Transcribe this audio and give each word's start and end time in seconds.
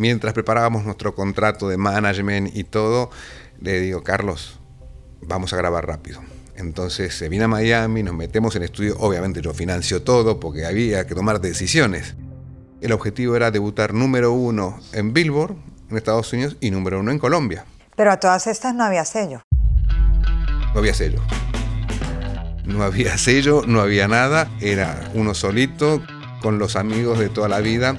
Mientras 0.00 0.32
preparábamos 0.32 0.86
nuestro 0.86 1.14
contrato 1.14 1.68
de 1.68 1.76
management 1.76 2.56
y 2.56 2.64
todo, 2.64 3.10
le 3.60 3.80
digo, 3.80 4.02
Carlos, 4.02 4.58
vamos 5.20 5.52
a 5.52 5.58
grabar 5.58 5.86
rápido. 5.86 6.22
Entonces 6.56 7.14
se 7.14 7.28
viene 7.28 7.44
a 7.44 7.48
Miami, 7.48 8.02
nos 8.02 8.14
metemos 8.14 8.56
en 8.56 8.62
estudio, 8.62 8.96
obviamente 8.98 9.42
yo 9.42 9.52
financio 9.52 10.02
todo 10.02 10.40
porque 10.40 10.64
había 10.64 11.06
que 11.06 11.14
tomar 11.14 11.42
decisiones. 11.42 12.14
El 12.80 12.92
objetivo 12.92 13.36
era 13.36 13.50
debutar 13.50 13.92
número 13.92 14.32
uno 14.32 14.80
en 14.94 15.12
Billboard, 15.12 15.54
en 15.90 15.98
Estados 15.98 16.32
Unidos, 16.32 16.56
y 16.60 16.70
número 16.70 16.98
uno 16.98 17.10
en 17.10 17.18
Colombia. 17.18 17.66
Pero 17.94 18.10
a 18.10 18.16
todas 18.16 18.46
estas 18.46 18.74
no 18.74 18.84
había 18.84 19.04
sello. 19.04 19.42
No 20.72 20.78
había 20.78 20.94
sello. 20.94 21.20
No 22.64 22.84
había 22.84 23.18
sello, 23.18 23.64
no 23.66 23.82
había 23.82 24.08
nada, 24.08 24.50
era 24.62 25.10
uno 25.12 25.34
solito, 25.34 26.02
con 26.40 26.58
los 26.58 26.76
amigos 26.76 27.18
de 27.18 27.28
toda 27.28 27.50
la 27.50 27.60
vida. 27.60 27.96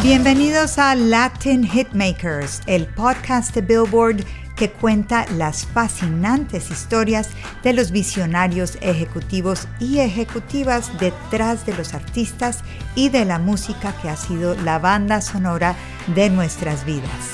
Bienvenidos 0.00 0.78
a 0.78 0.94
Latin 0.94 1.64
Hitmakers, 1.64 2.62
el 2.66 2.86
podcast 2.86 3.52
de 3.52 3.62
Billboard 3.62 4.24
que 4.54 4.70
cuenta 4.70 5.26
las 5.32 5.66
fascinantes 5.66 6.70
historias 6.70 7.30
de 7.64 7.72
los 7.72 7.90
visionarios 7.90 8.78
ejecutivos 8.80 9.66
y 9.80 9.98
ejecutivas 9.98 10.96
detrás 11.00 11.66
de 11.66 11.76
los 11.76 11.94
artistas 11.94 12.60
y 12.94 13.08
de 13.08 13.24
la 13.24 13.40
música 13.40 13.92
que 14.00 14.08
ha 14.08 14.16
sido 14.16 14.54
la 14.54 14.78
banda 14.78 15.20
sonora 15.20 15.74
de 16.14 16.30
nuestras 16.30 16.84
vidas. 16.84 17.32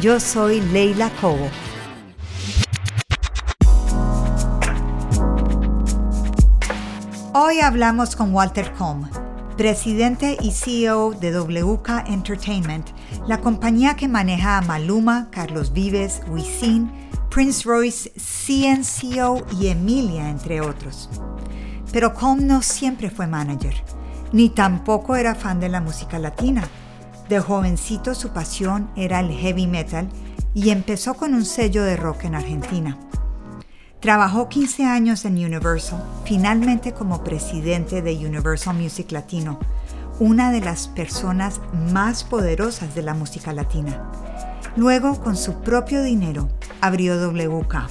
Yo 0.00 0.18
soy 0.18 0.62
Leila 0.62 1.10
Cobo. 1.20 1.50
Hoy 7.34 7.60
hablamos 7.60 8.16
con 8.16 8.32
Walter 8.32 8.72
Combe 8.72 9.27
presidente 9.58 10.36
y 10.40 10.52
CEO 10.52 11.10
de 11.10 11.36
WK 11.36 12.04
Entertainment, 12.06 12.90
la 13.26 13.40
compañía 13.40 13.96
que 13.96 14.06
maneja 14.06 14.56
a 14.56 14.62
Maluma, 14.62 15.30
Carlos 15.32 15.72
Vives, 15.72 16.22
Wisin, 16.28 16.88
Prince 17.28 17.68
Royce, 17.68 18.12
CNCO 18.12 19.44
y 19.60 19.66
Emilia, 19.66 20.30
entre 20.30 20.60
otros. 20.60 21.10
Pero 21.92 22.14
Com 22.14 22.46
no 22.46 22.62
siempre 22.62 23.10
fue 23.10 23.26
manager, 23.26 23.74
ni 24.32 24.48
tampoco 24.48 25.16
era 25.16 25.34
fan 25.34 25.58
de 25.58 25.68
la 25.68 25.80
música 25.80 26.20
latina. 26.20 26.62
De 27.28 27.40
jovencito 27.40 28.14
su 28.14 28.28
pasión 28.28 28.88
era 28.94 29.18
el 29.18 29.32
heavy 29.32 29.66
metal 29.66 30.08
y 30.54 30.70
empezó 30.70 31.14
con 31.14 31.34
un 31.34 31.44
sello 31.44 31.82
de 31.82 31.96
rock 31.96 32.26
en 32.26 32.36
Argentina. 32.36 32.96
Trabajó 34.00 34.48
15 34.48 34.84
años 34.84 35.24
en 35.24 35.44
Universal, 35.44 36.00
finalmente 36.24 36.92
como 36.92 37.24
presidente 37.24 38.00
de 38.00 38.14
Universal 38.14 38.76
Music 38.76 39.10
Latino, 39.10 39.58
una 40.20 40.52
de 40.52 40.60
las 40.60 40.86
personas 40.86 41.60
más 41.92 42.22
poderosas 42.22 42.94
de 42.94 43.02
la 43.02 43.14
música 43.14 43.52
latina. 43.52 44.08
Luego, 44.76 45.20
con 45.20 45.36
su 45.36 45.54
propio 45.62 46.00
dinero, 46.04 46.48
abrió 46.80 47.16
WK. 47.28 47.88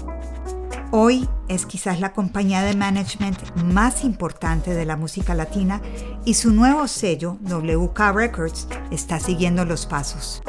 Hoy 0.91 1.27
es 1.49 1.66
quizás 1.66 1.99
la 1.99 2.14
compañía 2.14 2.61
de 2.61 2.73
management 2.73 3.37
más 3.58 4.05
importante 4.05 4.73
de 4.73 4.86
la 4.86 4.95
música 4.95 5.36
latina 5.36 5.82
y 6.23 6.36
su 6.36 6.53
nuevo 6.53 6.87
sello, 6.87 7.37
WK 7.42 7.99
Records, 8.14 8.70
está 8.92 9.20
siguiendo 9.20 9.65
los 9.65 9.86
pasos. 9.86 10.42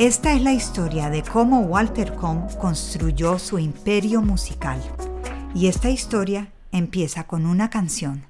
Esta 0.00 0.32
es 0.32 0.40
la 0.40 0.52
historia 0.52 1.10
de 1.10 1.22
cómo 1.22 1.60
Walter 1.60 2.14
Cohn 2.14 2.48
construyó 2.58 3.38
su 3.38 3.58
imperio 3.58 4.22
musical. 4.22 4.80
Y 5.54 5.68
esta 5.68 5.90
historia 5.90 6.50
empieza 6.72 7.24
con 7.24 7.44
una 7.44 7.68
canción. 7.68 8.24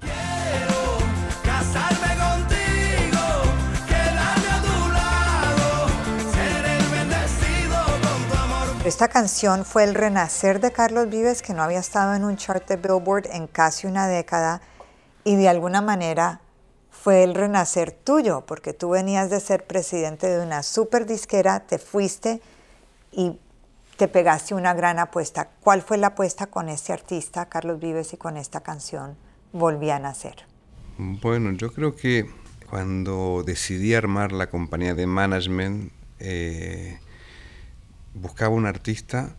Esta 8.83 9.07
canción 9.07 9.63
fue 9.63 9.85
el 9.85 9.95
renacer 9.95 10.59
de 10.59 10.73
Carlos 10.73 11.07
Vives, 11.09 11.41
que 11.41 11.53
no 11.53 11.63
había 11.63 11.79
estado 11.79 12.15
en 12.15 12.25
un 12.25 12.35
chart 12.35 12.67
de 12.67 12.75
Billboard 12.75 13.27
en 13.31 13.47
casi 13.47 13.87
una 13.87 14.09
década, 14.09 14.59
y 15.23 15.37
de 15.37 15.47
alguna 15.47 15.79
manera 15.79 16.40
fue 17.01 17.23
el 17.23 17.33
renacer 17.33 17.91
tuyo, 17.91 18.45
porque 18.45 18.73
tú 18.73 18.91
venías 18.91 19.31
de 19.31 19.39
ser 19.39 19.65
presidente 19.65 20.27
de 20.27 20.45
una 20.45 20.61
super 20.61 21.07
disquera, 21.07 21.61
te 21.61 21.79
fuiste 21.79 22.41
y 23.11 23.39
te 23.97 24.07
pegaste 24.07 24.53
una 24.53 24.75
gran 24.75 24.99
apuesta. 24.99 25.49
¿Cuál 25.61 25.81
fue 25.81 25.97
la 25.97 26.07
apuesta 26.07 26.45
con 26.47 26.69
este 26.69 26.93
artista, 26.93 27.49
Carlos 27.49 27.79
Vives, 27.79 28.13
y 28.13 28.17
con 28.17 28.37
esta 28.37 28.61
canción 28.61 29.15
Volví 29.51 29.89
a 29.89 29.97
nacer? 29.97 30.45
Bueno, 30.97 31.51
yo 31.53 31.73
creo 31.73 31.95
que 31.95 32.29
cuando 32.69 33.43
decidí 33.43 33.95
armar 33.95 34.31
la 34.31 34.51
compañía 34.51 34.93
de 34.93 35.07
management, 35.07 35.91
eh, 36.19 36.99
buscaba 38.13 38.53
un 38.53 38.67
artista 38.67 39.35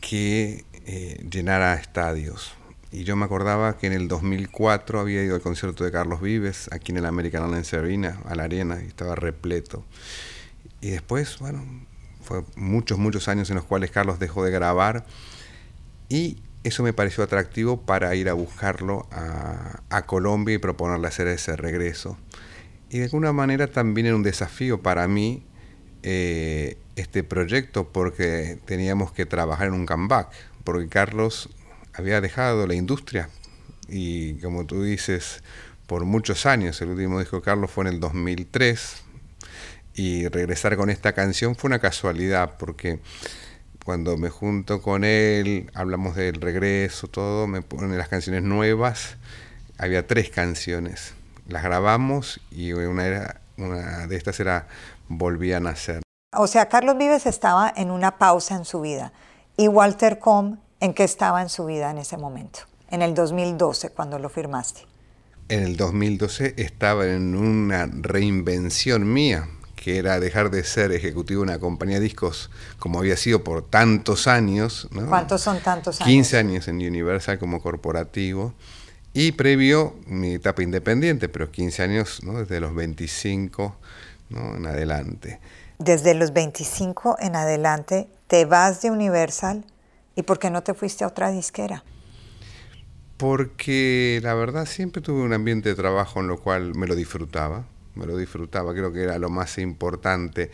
que 0.00 0.64
eh, 0.86 1.26
llenara 1.30 1.74
estadios, 1.74 2.54
y 2.92 3.04
yo 3.04 3.16
me 3.16 3.24
acordaba 3.24 3.76
que 3.76 3.86
en 3.86 3.92
el 3.92 4.08
2004 4.08 5.00
había 5.00 5.22
ido 5.22 5.34
al 5.34 5.40
concierto 5.40 5.84
de 5.84 5.90
Carlos 5.90 6.20
Vives 6.20 6.68
aquí 6.72 6.92
en 6.92 6.98
el 6.98 7.06
American 7.06 7.42
Airlines 7.42 7.74
Arena, 7.74 8.20
a 8.26 8.34
la 8.34 8.44
arena, 8.44 8.80
y 8.82 8.86
estaba 8.86 9.14
repleto. 9.14 9.84
Y 10.80 10.90
después, 10.90 11.38
bueno, 11.38 11.64
fue 12.22 12.44
muchos, 12.56 12.98
muchos 12.98 13.28
años 13.28 13.50
en 13.50 13.56
los 13.56 13.64
cuales 13.64 13.90
Carlos 13.90 14.18
dejó 14.18 14.44
de 14.44 14.50
grabar 14.50 15.06
y 16.08 16.38
eso 16.64 16.82
me 16.82 16.92
pareció 16.92 17.22
atractivo 17.22 17.82
para 17.82 18.14
ir 18.14 18.28
a 18.28 18.32
buscarlo 18.34 19.06
a, 19.10 20.02
Colombia 20.06 20.56
y 20.56 20.58
proponerle 20.58 21.08
hacer 21.08 21.26
ese 21.28 21.56
regreso. 21.56 22.16
Y 22.90 22.98
de 22.98 23.04
alguna 23.04 23.32
manera 23.32 23.66
también 23.68 24.08
era 24.08 24.16
un 24.16 24.22
desafío 24.22 24.82
para 24.82 25.08
mí 25.08 25.44
eh, 26.02 26.78
este 26.96 27.24
proyecto 27.24 27.92
porque 27.92 28.58
teníamos 28.64 29.12
que 29.12 29.26
trabajar 29.26 29.68
en 29.68 29.74
un 29.74 29.86
comeback, 29.86 30.30
porque 30.64 30.88
Carlos 30.88 31.48
había 31.96 32.20
dejado 32.20 32.66
la 32.66 32.74
industria 32.74 33.28
y 33.88 34.34
como 34.40 34.66
tú 34.66 34.82
dices, 34.82 35.42
por 35.86 36.04
muchos 36.04 36.46
años, 36.46 36.80
el 36.82 36.90
último 36.90 37.20
disco 37.20 37.36
de 37.36 37.42
Carlos 37.42 37.70
fue 37.70 37.86
en 37.86 37.94
el 37.94 38.00
2003 38.00 38.96
y 39.94 40.28
regresar 40.28 40.76
con 40.76 40.90
esta 40.90 41.12
canción 41.12 41.54
fue 41.54 41.68
una 41.68 41.78
casualidad 41.78 42.56
porque 42.58 43.00
cuando 43.84 44.16
me 44.16 44.30
junto 44.30 44.82
con 44.82 45.04
él, 45.04 45.70
hablamos 45.74 46.16
del 46.16 46.40
regreso, 46.40 47.06
todo, 47.06 47.46
me 47.46 47.62
ponen 47.62 47.96
las 47.96 48.08
canciones 48.08 48.42
nuevas, 48.42 49.16
había 49.78 50.06
tres 50.06 50.28
canciones, 50.28 51.14
las 51.46 51.62
grabamos 51.62 52.40
y 52.50 52.72
una, 52.72 53.06
era, 53.06 53.40
una 53.56 54.06
de 54.08 54.16
estas 54.16 54.40
era 54.40 54.66
Volví 55.08 55.52
a 55.52 55.60
nacer. 55.60 56.02
O 56.36 56.48
sea, 56.48 56.68
Carlos 56.68 56.98
Vives 56.98 57.26
estaba 57.26 57.72
en 57.76 57.92
una 57.92 58.18
pausa 58.18 58.56
en 58.56 58.64
su 58.64 58.80
vida 58.80 59.12
y 59.56 59.68
Walter 59.68 60.18
Com 60.18 60.58
¿En 60.78 60.92
qué 60.92 61.04
estaba 61.04 61.40
en 61.40 61.48
su 61.48 61.64
vida 61.64 61.90
en 61.90 61.98
ese 61.98 62.18
momento? 62.18 62.60
En 62.90 63.00
el 63.00 63.14
2012, 63.14 63.90
cuando 63.90 64.18
lo 64.18 64.28
firmaste. 64.28 64.82
En 65.48 65.62
el 65.62 65.76
2012 65.76 66.54
estaba 66.58 67.06
en 67.06 67.34
una 67.34 67.88
reinvención 67.90 69.10
mía, 69.10 69.48
que 69.74 69.96
era 69.96 70.20
dejar 70.20 70.50
de 70.50 70.64
ser 70.64 70.92
ejecutivo 70.92 71.40
de 71.40 71.44
una 71.44 71.58
compañía 71.58 71.96
de 71.96 72.02
discos 72.02 72.50
como 72.78 72.98
había 72.98 73.16
sido 73.16 73.42
por 73.42 73.62
tantos 73.62 74.26
años. 74.26 74.88
¿Cuántos 75.08 75.40
son 75.40 75.60
tantos 75.60 76.00
años? 76.00 76.08
15 76.08 76.38
años 76.38 76.68
en 76.68 76.76
Universal 76.76 77.38
como 77.38 77.62
corporativo. 77.62 78.52
Y 79.14 79.32
previo 79.32 79.96
mi 80.06 80.34
etapa 80.34 80.62
independiente, 80.62 81.30
pero 81.30 81.50
15 81.50 81.82
años 81.82 82.20
desde 82.22 82.60
los 82.60 82.74
25 82.74 83.76
en 84.30 84.66
adelante. 84.66 85.40
Desde 85.78 86.12
los 86.12 86.34
25 86.34 87.16
en 87.20 87.34
adelante 87.34 88.08
te 88.26 88.44
vas 88.44 88.82
de 88.82 88.90
Universal 88.90 89.64
¿Y 90.16 90.22
por 90.22 90.38
qué 90.38 90.50
no 90.50 90.62
te 90.62 90.74
fuiste 90.74 91.04
a 91.04 91.08
otra 91.08 91.30
disquera? 91.30 91.84
Porque 93.18 94.18
la 94.22 94.34
verdad 94.34 94.66
siempre 94.66 95.00
tuve 95.02 95.22
un 95.22 95.32
ambiente 95.32 95.68
de 95.68 95.74
trabajo 95.74 96.20
en 96.20 96.26
lo 96.26 96.40
cual 96.40 96.74
me 96.74 96.86
lo 96.86 96.94
disfrutaba, 96.94 97.64
me 97.94 98.06
lo 98.06 98.16
disfrutaba, 98.16 98.72
creo 98.72 98.92
que 98.92 99.02
era 99.02 99.18
lo 99.18 99.30
más 99.30 99.58
importante. 99.58 100.50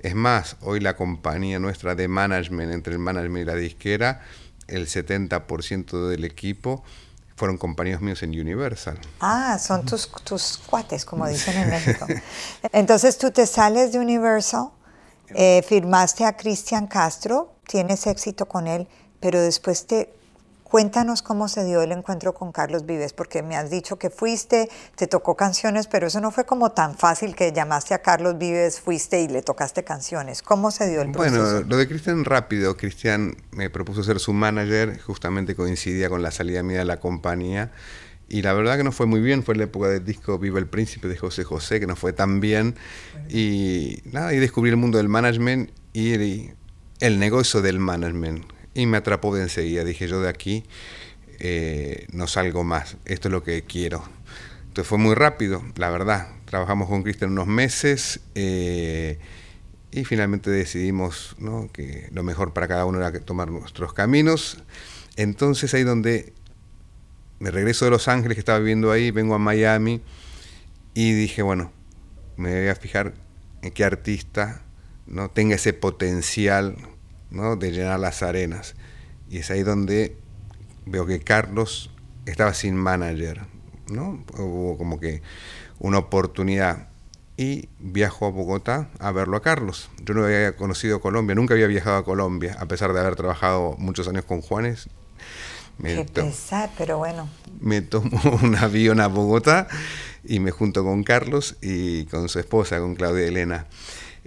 Es 0.00 0.14
más, 0.14 0.56
hoy 0.62 0.80
la 0.80 0.96
compañía 0.96 1.58
nuestra 1.58 1.94
de 1.94 2.08
management, 2.08 2.72
entre 2.72 2.94
el 2.94 2.98
management 2.98 3.42
y 3.42 3.46
la 3.46 3.54
disquera, 3.54 4.22
el 4.66 4.86
70% 4.86 6.08
del 6.08 6.24
equipo 6.24 6.82
fueron 7.36 7.58
compañeros 7.58 8.00
míos 8.02 8.22
en 8.22 8.30
Universal. 8.30 8.98
Ah, 9.20 9.58
son 9.58 9.84
tus, 9.84 10.10
tus 10.24 10.58
cuates, 10.66 11.04
como 11.04 11.26
dicen 11.26 11.56
en 11.56 11.70
México. 11.70 12.06
Entonces 12.72 13.18
tú 13.18 13.30
te 13.30 13.46
sales 13.46 13.92
de 13.92 13.98
Universal, 13.98 14.70
eh, 15.34 15.62
firmaste 15.66 16.24
a 16.24 16.36
Cristian 16.36 16.86
Castro, 16.86 17.56
tienes 17.66 18.06
éxito 18.06 18.46
con 18.46 18.66
él, 18.66 18.86
pero 19.22 19.40
después 19.40 19.86
te 19.86 20.12
Cuéntanos 20.72 21.20
cómo 21.20 21.48
se 21.48 21.66
dio 21.66 21.82
el 21.82 21.92
encuentro 21.92 22.32
con 22.32 22.50
Carlos 22.50 22.86
Vives, 22.86 23.12
porque 23.12 23.42
me 23.42 23.56
has 23.56 23.68
dicho 23.68 23.98
que 23.98 24.08
fuiste, 24.08 24.70
te 24.96 25.06
tocó 25.06 25.36
canciones, 25.36 25.86
pero 25.86 26.06
eso 26.06 26.18
no 26.22 26.30
fue 26.30 26.46
como 26.46 26.72
tan 26.72 26.96
fácil 26.96 27.34
que 27.34 27.52
llamaste 27.52 27.92
a 27.92 27.98
Carlos 27.98 28.38
Vives, 28.38 28.80
fuiste 28.80 29.20
y 29.20 29.28
le 29.28 29.42
tocaste 29.42 29.84
canciones. 29.84 30.40
¿Cómo 30.40 30.70
se 30.70 30.88
dio 30.88 31.02
el 31.02 31.12
proceso? 31.12 31.42
Bueno, 31.42 31.68
lo 31.68 31.76
de 31.76 31.86
Cristian 31.86 32.24
rápido. 32.24 32.74
Cristian 32.78 33.36
me 33.50 33.68
propuso 33.68 34.02
ser 34.02 34.18
su 34.18 34.32
manager, 34.32 34.98
justamente 34.98 35.54
coincidía 35.54 36.08
con 36.08 36.22
la 36.22 36.30
salida 36.30 36.62
mía 36.62 36.78
de 36.78 36.86
la 36.86 37.00
compañía. 37.00 37.70
Y 38.30 38.40
la 38.40 38.54
verdad 38.54 38.78
que 38.78 38.84
no 38.84 38.92
fue 38.92 39.04
muy 39.04 39.20
bien, 39.20 39.42
fue 39.42 39.54
la 39.56 39.64
época 39.64 39.88
del 39.88 40.02
disco 40.06 40.38
Viva 40.38 40.58
el 40.58 40.68
Príncipe 40.68 41.06
de 41.06 41.18
José 41.18 41.44
José, 41.44 41.80
que 41.80 41.86
no 41.86 41.96
fue 41.96 42.14
tan 42.14 42.40
bien. 42.40 42.76
Y 43.28 43.98
nada, 44.10 44.32
y 44.32 44.38
descubrí 44.38 44.70
el 44.70 44.78
mundo 44.78 44.96
del 44.96 45.10
management 45.10 45.70
y 45.92 46.14
el 47.00 47.18
negocio 47.18 47.60
del 47.60 47.78
management 47.78 48.46
y 48.74 48.86
me 48.86 48.96
atrapó 48.98 49.34
de 49.34 49.42
enseguida. 49.42 49.84
Dije 49.84 50.08
yo 50.08 50.20
de 50.20 50.28
aquí 50.28 50.64
eh, 51.38 52.06
no 52.12 52.26
salgo 52.26 52.64
más, 52.64 52.96
esto 53.04 53.28
es 53.28 53.32
lo 53.32 53.42
que 53.42 53.62
quiero. 53.62 54.04
Entonces 54.68 54.86
fue 54.86 54.98
muy 54.98 55.14
rápido, 55.14 55.62
la 55.76 55.90
verdad. 55.90 56.28
Trabajamos 56.44 56.88
con 56.88 57.02
Cristian 57.02 57.32
unos 57.32 57.46
meses 57.46 58.20
eh, 58.34 59.18
y 59.90 60.04
finalmente 60.04 60.50
decidimos 60.50 61.36
que 61.72 62.08
lo 62.12 62.22
mejor 62.22 62.52
para 62.52 62.68
cada 62.68 62.86
uno 62.86 62.98
era 62.98 63.12
tomar 63.20 63.50
nuestros 63.50 63.92
caminos. 63.92 64.62
Entonces 65.16 65.74
ahí 65.74 65.82
donde 65.82 66.32
me 67.38 67.50
regreso 67.50 67.84
de 67.84 67.90
Los 67.90 68.08
Ángeles, 68.08 68.36
que 68.36 68.40
estaba 68.40 68.60
viviendo 68.60 68.92
ahí, 68.92 69.10
vengo 69.10 69.34
a 69.34 69.38
Miami 69.38 70.00
y 70.94 71.12
dije, 71.12 71.42
bueno, 71.42 71.72
me 72.36 72.60
voy 72.60 72.68
a 72.68 72.74
fijar 72.74 73.14
en 73.62 73.72
qué 73.72 73.84
artista 73.84 74.62
no 75.06 75.30
tenga 75.30 75.56
ese 75.56 75.72
potencial 75.72 76.76
de 77.32 77.72
llenar 77.72 77.98
las 77.98 78.22
arenas. 78.22 78.74
Y 79.28 79.38
es 79.38 79.50
ahí 79.50 79.62
donde 79.62 80.16
veo 80.86 81.06
que 81.06 81.20
Carlos 81.20 81.90
estaba 82.26 82.54
sin 82.54 82.76
manager, 82.76 83.42
¿no? 83.88 84.24
Hubo 84.36 84.76
como 84.76 85.00
que 85.00 85.22
una 85.78 85.98
oportunidad 85.98 86.88
y 87.36 87.68
viajo 87.78 88.26
a 88.26 88.30
Bogotá 88.30 88.90
a 88.98 89.10
verlo 89.10 89.36
a 89.36 89.42
Carlos. 89.42 89.90
Yo 90.04 90.14
no 90.14 90.24
había 90.24 90.54
conocido 90.56 91.00
Colombia, 91.00 91.34
nunca 91.34 91.54
había 91.54 91.66
viajado 91.66 91.96
a 91.96 92.04
Colombia, 92.04 92.56
a 92.60 92.66
pesar 92.66 92.92
de 92.92 93.00
haber 93.00 93.16
trabajado 93.16 93.76
muchos 93.78 94.06
años 94.08 94.24
con 94.24 94.42
Juanes. 94.42 94.88
Me 95.78 95.94
Qué 95.94 96.04
pesar, 96.04 96.70
pero 96.76 96.98
bueno. 96.98 97.28
Me 97.60 97.80
tomo 97.80 98.20
un 98.42 98.54
avión 98.56 99.00
a 99.00 99.08
Bogotá 99.08 99.66
y 100.22 100.38
me 100.38 100.50
junto 100.50 100.84
con 100.84 101.02
Carlos 101.02 101.56
y 101.62 102.04
con 102.06 102.28
su 102.28 102.38
esposa, 102.38 102.78
con 102.78 102.94
Claudia 102.94 103.26
Elena. 103.26 103.66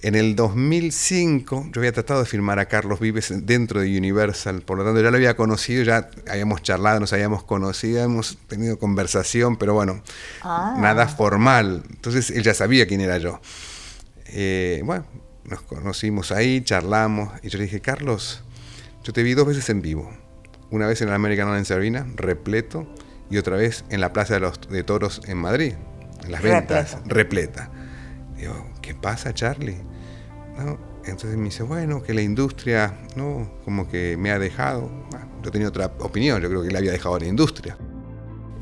En 0.06 0.14
el 0.14 0.36
2005 0.36 1.70
yo 1.74 1.82
había 1.82 1.92
tratado 1.92 2.20
de 2.20 2.28
firmar 2.28 2.60
a 2.60 2.68
Carlos 2.68 3.00
Vives 3.00 3.34
dentro 3.44 3.82
de 3.82 3.98
Universal, 3.98 4.62
por 4.62 4.78
lo 4.78 4.86
tanto 4.86 5.02
ya 5.02 5.10
lo 5.10 5.18
había 5.18 5.36
conocido, 5.36 5.82
ya 5.82 6.12
habíamos 6.30 6.62
charlado, 6.62 7.00
nos 7.00 7.12
habíamos 7.12 7.44
conocido, 7.44 8.04
hemos 8.04 8.38
tenido 8.48 8.78
conversación, 8.78 9.58
pero 9.58 9.74
bueno, 9.74 10.04
ah. 10.44 10.78
nada 10.80 11.08
formal. 11.08 11.82
Entonces 11.90 12.30
él 12.30 12.44
ya 12.44 12.54
sabía 12.54 12.86
quién 12.86 13.02
era 13.02 13.18
yo. 13.18 13.42
Eh, 14.28 14.84
bueno, 14.86 15.08
nos 15.44 15.64
conocimos 15.64 16.32
ahí, 16.32 16.64
charlamos, 16.64 17.32
y 17.42 17.50
yo 17.50 17.58
le 17.58 17.64
dije, 17.64 17.82
Carlos, 17.82 18.44
yo 19.04 19.12
te 19.12 19.24
vi 19.24 19.34
dos 19.34 19.48
veces 19.48 19.68
en 19.72 19.82
vivo. 19.82 20.16
Una 20.70 20.86
vez 20.86 21.02
en 21.02 21.08
el 21.08 21.16
American 21.16 21.52
en 21.58 21.66
Sabina, 21.66 22.06
repleto, 22.14 22.88
y 23.32 23.38
otra 23.38 23.58
vez 23.58 23.86
en 23.90 24.02
la 24.02 24.14
Plaza 24.14 24.36
de, 24.36 24.42
los, 24.42 24.62
de 24.70 24.84
Toros 24.84 25.22
en 25.26 25.40
Madrid, 25.40 25.74
en 26.24 26.32
las 26.32 26.44
ventas, 26.44 27.00
repleta. 27.08 27.72
Digo, 28.38 28.68
¿qué 28.84 28.94
pasa, 28.94 29.34
Charlie? 29.34 29.95
Entonces 31.06 31.38
me 31.38 31.46
dice, 31.46 31.64
bueno, 31.64 32.02
que 32.02 32.14
la 32.14 32.22
industria, 32.22 32.98
¿no? 33.16 33.52
Como 33.64 33.88
que 33.88 34.18
me 34.18 34.32
ha 34.32 34.40
dejado. 34.40 34.90
yo 35.44 35.52
tenía 35.52 35.68
otra 35.68 35.92
opinión, 36.00 36.42
yo 36.42 36.50
creo 36.50 36.64
que 36.64 36.70
le 36.70 36.78
había 36.78 36.92
dejado 36.92 37.20
la 37.20 37.28
industria. 37.28 37.78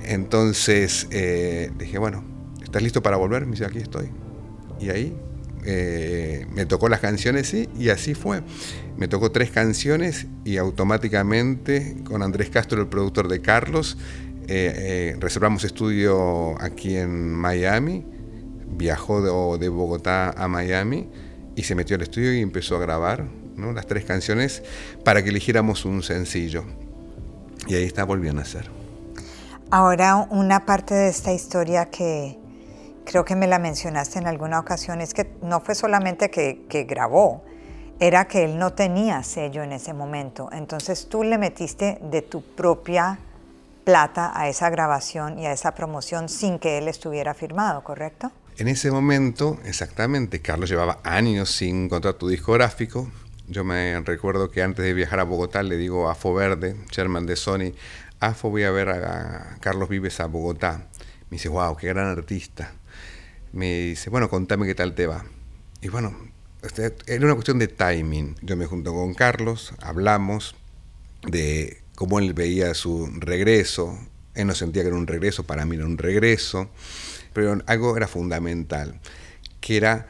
Entonces 0.01 1.07
eh, 1.11 1.71
dije, 1.77 1.97
bueno, 1.97 2.23
¿estás 2.61 2.83
listo 2.83 3.01
para 3.01 3.15
volver? 3.15 3.45
Me 3.45 3.51
dice, 3.51 3.65
aquí 3.65 3.79
estoy. 3.79 4.09
Y 4.79 4.89
ahí 4.89 5.17
eh, 5.65 6.45
me 6.53 6.65
tocó 6.65 6.89
las 6.89 6.99
canciones, 6.99 7.47
sí, 7.47 7.69
y 7.79 7.89
así 7.89 8.13
fue. 8.13 8.41
Me 8.97 9.07
tocó 9.07 9.31
tres 9.31 9.51
canciones 9.51 10.27
y 10.43 10.57
automáticamente 10.57 11.95
con 12.03 12.21
Andrés 12.23 12.49
Castro, 12.49 12.81
el 12.81 12.87
productor 12.87 13.29
de 13.29 13.41
Carlos, 13.41 13.97
eh, 14.47 15.15
reservamos 15.19 15.63
estudio 15.63 16.61
aquí 16.61 16.97
en 16.97 17.33
Miami. 17.33 18.05
Viajó 18.75 19.57
de 19.57 19.69
Bogotá 19.69 20.31
a 20.31 20.47
Miami 20.49 21.07
y 21.55 21.63
se 21.63 21.75
metió 21.75 21.95
al 21.95 22.01
estudio 22.01 22.33
y 22.33 22.41
empezó 22.41 22.75
a 22.75 22.79
grabar 22.79 23.25
las 23.55 23.85
tres 23.85 24.05
canciones 24.05 24.63
para 25.03 25.23
que 25.23 25.29
eligiéramos 25.29 25.85
un 25.85 26.03
sencillo. 26.03 26.65
Y 27.67 27.75
ahí 27.75 27.83
está, 27.83 28.03
volviendo 28.03 28.41
a 28.41 28.43
nacer. 28.43 28.69
Ahora, 29.71 30.27
una 30.29 30.65
parte 30.65 30.93
de 30.93 31.09
esta 31.09 31.31
historia 31.31 31.89
que 31.89 32.37
creo 33.05 33.23
que 33.23 33.35
me 33.35 33.47
la 33.47 33.59
mencionaste 33.59 34.19
en 34.19 34.27
alguna 34.27 34.59
ocasión 34.59 35.01
es 35.01 35.13
que 35.13 35.31
no 35.41 35.61
fue 35.61 35.75
solamente 35.75 36.29
que 36.29 36.85
grabó, 36.87 37.43
era 37.99 38.25
que 38.25 38.43
él 38.43 38.57
no 38.57 38.73
tenía 38.73 39.23
sello 39.23 39.63
en 39.63 39.71
ese 39.71 39.93
momento. 39.93 40.49
Entonces 40.51 41.07
tú 41.07 41.23
le 41.23 41.37
metiste 41.37 41.99
de 42.01 42.21
tu 42.21 42.41
propia 42.41 43.19
plata 43.83 44.31
a 44.35 44.49
esa 44.49 44.69
grabación 44.69 45.39
y 45.39 45.45
a 45.45 45.51
esa 45.51 45.73
promoción 45.73 46.29
sin 46.29 46.59
que 46.59 46.77
él 46.77 46.87
estuviera 46.87 47.33
firmado, 47.33 47.83
¿correcto? 47.83 48.31
En 48.57 48.67
ese 48.67 48.91
momento, 48.91 49.59
exactamente, 49.65 50.41
Carlos 50.41 50.69
llevaba 50.69 50.99
años 51.03 51.49
sin 51.49 51.89
contrato 51.89 52.27
discográfico. 52.27 53.11
Yo 53.47 53.63
me 53.63 53.99
recuerdo 54.01 54.51
que 54.51 54.61
antes 54.61 54.85
de 54.85 54.93
viajar 54.93 55.19
a 55.19 55.23
Bogotá 55.23 55.63
le 55.63 55.75
digo 55.75 56.07
a 56.07 56.11
Afo 56.11 56.35
Verde, 56.35 56.75
chairman 56.91 57.25
de 57.25 57.35
Sony, 57.35 57.73
Afo 58.19 58.51
voy 58.51 58.63
a 58.63 58.71
ver 58.71 58.89
a 58.89 59.57
Carlos 59.59 59.89
Vives 59.89 60.19
a 60.19 60.27
Bogotá. 60.27 60.87
Me 61.31 61.37
dice, 61.37 61.49
wow, 61.49 61.75
qué 61.75 61.87
gran 61.87 62.07
artista. 62.07 62.73
Me 63.53 63.79
dice, 63.81 64.11
bueno, 64.11 64.29
contame 64.29 64.67
qué 64.67 64.75
tal 64.75 64.93
te 64.93 65.07
va. 65.07 65.25
Y 65.81 65.87
bueno, 65.87 66.15
este, 66.61 66.95
era 67.07 67.25
una 67.25 67.33
cuestión 67.33 67.57
de 67.57 67.67
timing. 67.67 68.35
Yo 68.43 68.55
me 68.55 68.67
junto 68.67 68.93
con 68.93 69.15
Carlos, 69.15 69.73
hablamos 69.81 70.55
de 71.23 71.81
cómo 71.95 72.19
él 72.19 72.35
veía 72.35 72.75
su 72.75 73.09
regreso. 73.17 73.97
Él 74.35 74.45
no 74.45 74.53
sentía 74.53 74.83
que 74.83 74.89
era 74.89 74.97
un 74.97 75.07
regreso, 75.07 75.43
para 75.43 75.65
mí 75.65 75.75
era 75.75 75.85
un 75.85 75.97
regreso 75.97 76.69
pero 77.33 77.61
algo 77.65 77.97
era 77.97 78.07
fundamental, 78.07 78.99
que 79.61 79.77
era 79.77 80.07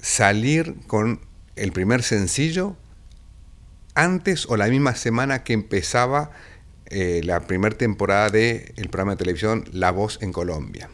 salir 0.00 0.76
con 0.86 1.20
el 1.56 1.72
primer 1.72 2.02
sencillo 2.02 2.76
antes 3.94 4.46
o 4.48 4.56
la 4.56 4.66
misma 4.66 4.94
semana 4.94 5.42
que 5.44 5.52
empezaba 5.52 6.30
eh, 6.86 7.20
la 7.24 7.40
primera 7.40 7.76
temporada 7.76 8.30
del 8.30 8.88
programa 8.90 9.12
de 9.12 9.18
televisión 9.18 9.64
La 9.72 9.90
Voz 9.90 10.18
en 10.22 10.32
Colombia. 10.32 10.90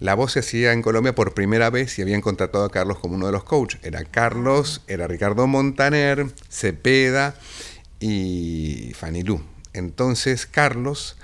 La 0.00 0.14
voz 0.14 0.32
se 0.32 0.38
hacía 0.38 0.72
en 0.72 0.82
Colombia 0.82 1.12
por 1.12 1.34
primera 1.34 1.70
vez 1.70 1.98
y 1.98 2.02
habían 2.02 2.20
contratado 2.20 2.64
a 2.64 2.70
Carlos 2.70 3.00
como 3.00 3.16
uno 3.16 3.26
de 3.26 3.32
los 3.32 3.42
coaches. 3.42 3.80
Era 3.82 4.04
Carlos, 4.04 4.82
era 4.86 5.08
Ricardo 5.08 5.48
Montaner, 5.48 6.26
Cepeda 6.48 7.34
y 7.98 8.92
Fanny 8.94 9.24
Lu. 9.24 9.42
Entonces 9.72 10.46
Carlos 10.46 11.16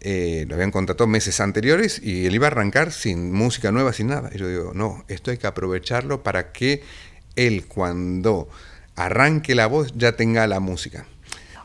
eh, 0.00 0.46
lo 0.48 0.54
habían 0.54 0.70
contratado 0.70 1.06
meses 1.06 1.40
anteriores 1.40 2.00
y 2.02 2.26
él 2.26 2.34
iba 2.34 2.46
a 2.46 2.50
arrancar 2.50 2.92
sin 2.92 3.32
música 3.32 3.70
nueva, 3.70 3.92
sin 3.92 4.08
nada. 4.08 4.30
Y 4.32 4.38
yo 4.38 4.48
digo, 4.48 4.72
no, 4.74 5.04
esto 5.08 5.30
hay 5.30 5.38
que 5.38 5.46
aprovecharlo 5.46 6.22
para 6.22 6.52
que 6.52 6.82
él 7.36 7.66
cuando 7.66 8.48
arranque 8.96 9.54
la 9.54 9.66
voz 9.66 9.92
ya 9.96 10.12
tenga 10.12 10.46
la 10.46 10.60
música. 10.60 11.06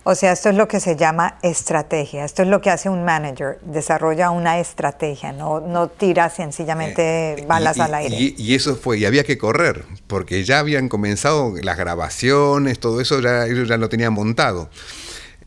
O 0.07 0.13
sea, 0.13 0.33
esto 0.33 0.49
es 0.49 0.55
lo 0.55 0.67
que 0.67 0.79
se 0.79 0.95
llama 0.95 1.39
estrategia, 1.41 2.25
esto 2.25 2.43
es 2.43 2.47
lo 2.47 2.61
que 2.61 2.69
hace 2.69 2.89
un 2.89 3.03
manager, 3.03 3.57
desarrolla 3.63 4.29
una 4.29 4.59
estrategia, 4.59 5.31
no, 5.31 5.61
no 5.61 5.87
tira 5.87 6.29
sencillamente 6.29 7.39
eh, 7.39 7.45
balas 7.47 7.79
al 7.79 7.95
aire. 7.95 8.15
Y, 8.15 8.53
eso 8.53 8.75
fue, 8.75 8.99
y 8.99 9.05
había 9.05 9.23
que 9.23 9.39
correr, 9.39 9.83
porque 10.05 10.43
ya 10.43 10.59
habían 10.59 10.89
comenzado 10.89 11.55
las 11.59 11.75
grabaciones, 11.75 12.79
todo 12.79 13.01
eso 13.01 13.19
ya, 13.19 13.47
ellos 13.47 13.67
ya 13.67 13.77
lo 13.77 13.89
tenían 13.89 14.13
montado. 14.13 14.69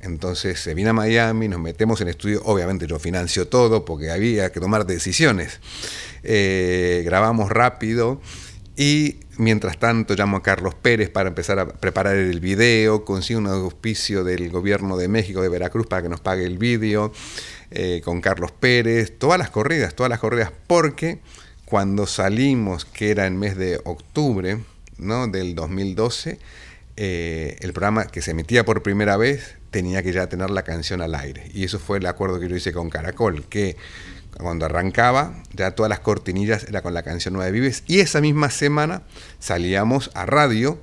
Entonces 0.00 0.60
se 0.60 0.74
viene 0.74 0.90
a 0.90 0.92
Miami, 0.92 1.48
nos 1.48 1.60
metemos 1.60 2.00
en 2.00 2.08
estudio, 2.08 2.40
obviamente 2.44 2.86
yo 2.86 2.98
financio 2.98 3.48
todo 3.48 3.84
porque 3.84 4.10
había 4.10 4.52
que 4.52 4.60
tomar 4.60 4.86
decisiones. 4.86 5.60
Eh, 6.22 7.02
grabamos 7.04 7.50
rápido 7.50 8.20
y 8.76 9.16
mientras 9.38 9.76
tanto 9.78 10.14
llamo 10.14 10.36
a 10.36 10.42
Carlos 10.42 10.76
Pérez 10.76 11.10
para 11.10 11.28
empezar 11.28 11.58
a 11.58 11.66
preparar 11.66 12.16
el 12.16 12.38
video, 12.38 13.04
consigo 13.04 13.40
un 13.40 13.48
auspicio 13.48 14.22
del 14.22 14.50
gobierno 14.50 14.96
de 14.96 15.08
México, 15.08 15.42
de 15.42 15.48
Veracruz, 15.48 15.88
para 15.88 16.02
que 16.02 16.08
nos 16.08 16.20
pague 16.20 16.44
el 16.44 16.58
video, 16.58 17.12
eh, 17.72 18.00
con 18.04 18.20
Carlos 18.20 18.52
Pérez, 18.52 19.18
todas 19.18 19.36
las 19.36 19.50
corridas, 19.50 19.96
todas 19.96 20.10
las 20.10 20.20
corridas, 20.20 20.52
porque 20.68 21.18
cuando 21.64 22.06
salimos, 22.06 22.84
que 22.84 23.10
era 23.10 23.26
en 23.26 23.36
mes 23.36 23.56
de 23.56 23.80
octubre 23.84 24.58
¿no? 24.96 25.26
del 25.26 25.56
2012, 25.56 26.38
eh, 26.96 27.56
el 27.60 27.72
programa 27.72 28.06
que 28.06 28.22
se 28.22 28.30
emitía 28.30 28.64
por 28.64 28.82
primera 28.84 29.16
vez 29.16 29.57
tenía 29.70 30.02
que 30.02 30.12
ya 30.12 30.28
tener 30.28 30.50
la 30.50 30.62
canción 30.62 31.00
al 31.00 31.14
aire. 31.14 31.50
Y 31.52 31.64
eso 31.64 31.78
fue 31.78 31.98
el 31.98 32.06
acuerdo 32.06 32.40
que 32.40 32.48
yo 32.48 32.56
hice 32.56 32.72
con 32.72 32.90
Caracol, 32.90 33.44
que 33.44 33.76
cuando 34.38 34.66
arrancaba, 34.66 35.34
ya 35.52 35.72
todas 35.72 35.90
las 35.90 36.00
cortinillas 36.00 36.64
era 36.64 36.82
con 36.82 36.94
la 36.94 37.02
canción 37.02 37.34
Nueva 37.34 37.46
de 37.46 37.52
Vives. 37.52 37.82
Y 37.86 38.00
esa 38.00 38.20
misma 38.20 38.50
semana 38.50 39.02
salíamos 39.38 40.10
a 40.14 40.26
radio 40.26 40.80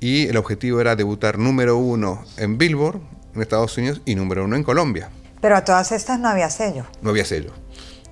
y 0.00 0.28
el 0.28 0.36
objetivo 0.36 0.80
era 0.80 0.96
debutar 0.96 1.38
número 1.38 1.76
uno 1.76 2.24
en 2.36 2.58
Billboard, 2.58 3.00
en 3.34 3.42
Estados 3.42 3.76
Unidos, 3.76 4.00
y 4.04 4.14
número 4.14 4.44
uno 4.44 4.56
en 4.56 4.62
Colombia. 4.62 5.10
Pero 5.40 5.56
a 5.56 5.64
todas 5.64 5.92
estas 5.92 6.18
no 6.18 6.28
había 6.28 6.50
sello. 6.50 6.86
No 7.02 7.10
había 7.10 7.24
sello. 7.24 7.52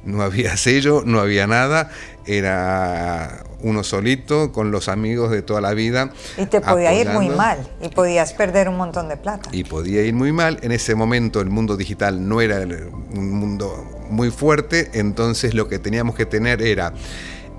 No 0.04 0.23
había 0.23 0.56
sello, 0.56 1.02
no 1.04 1.20
había 1.20 1.46
nada. 1.46 1.90
Era 2.26 3.44
uno 3.61 3.82
solito 3.82 4.52
con 4.52 4.70
los 4.70 4.88
amigos 4.88 5.30
de 5.30 5.42
toda 5.42 5.61
la 5.61 5.75
vida. 5.75 6.12
Y 6.37 6.46
te 6.46 6.61
podía 6.61 6.92
ir 6.94 7.08
muy 7.08 7.28
mal 7.28 7.58
y 7.82 7.88
podías 7.88 8.32
perder 8.32 8.68
un 8.68 8.76
montón 8.76 9.08
de 9.08 9.16
plata. 9.16 9.49
Y 9.52 9.64
podía 9.64 10.02
ir 10.02 10.14
muy 10.14 10.32
mal. 10.32 10.58
En 10.62 10.73
ese 10.73 10.94
momento 10.94 11.40
el 11.40 11.50
mundo 11.50 11.76
digital 11.76 12.26
no 12.28 12.40
era 12.40 12.61
un 12.61 13.32
mundo 13.32 13.84
muy 14.11 14.30
fuerte, 14.30 14.90
entonces 14.94 15.54
lo 15.54 15.68
que 15.68 15.78
teníamos 15.78 16.14
que 16.14 16.26
tener 16.26 16.62
era 16.62 16.92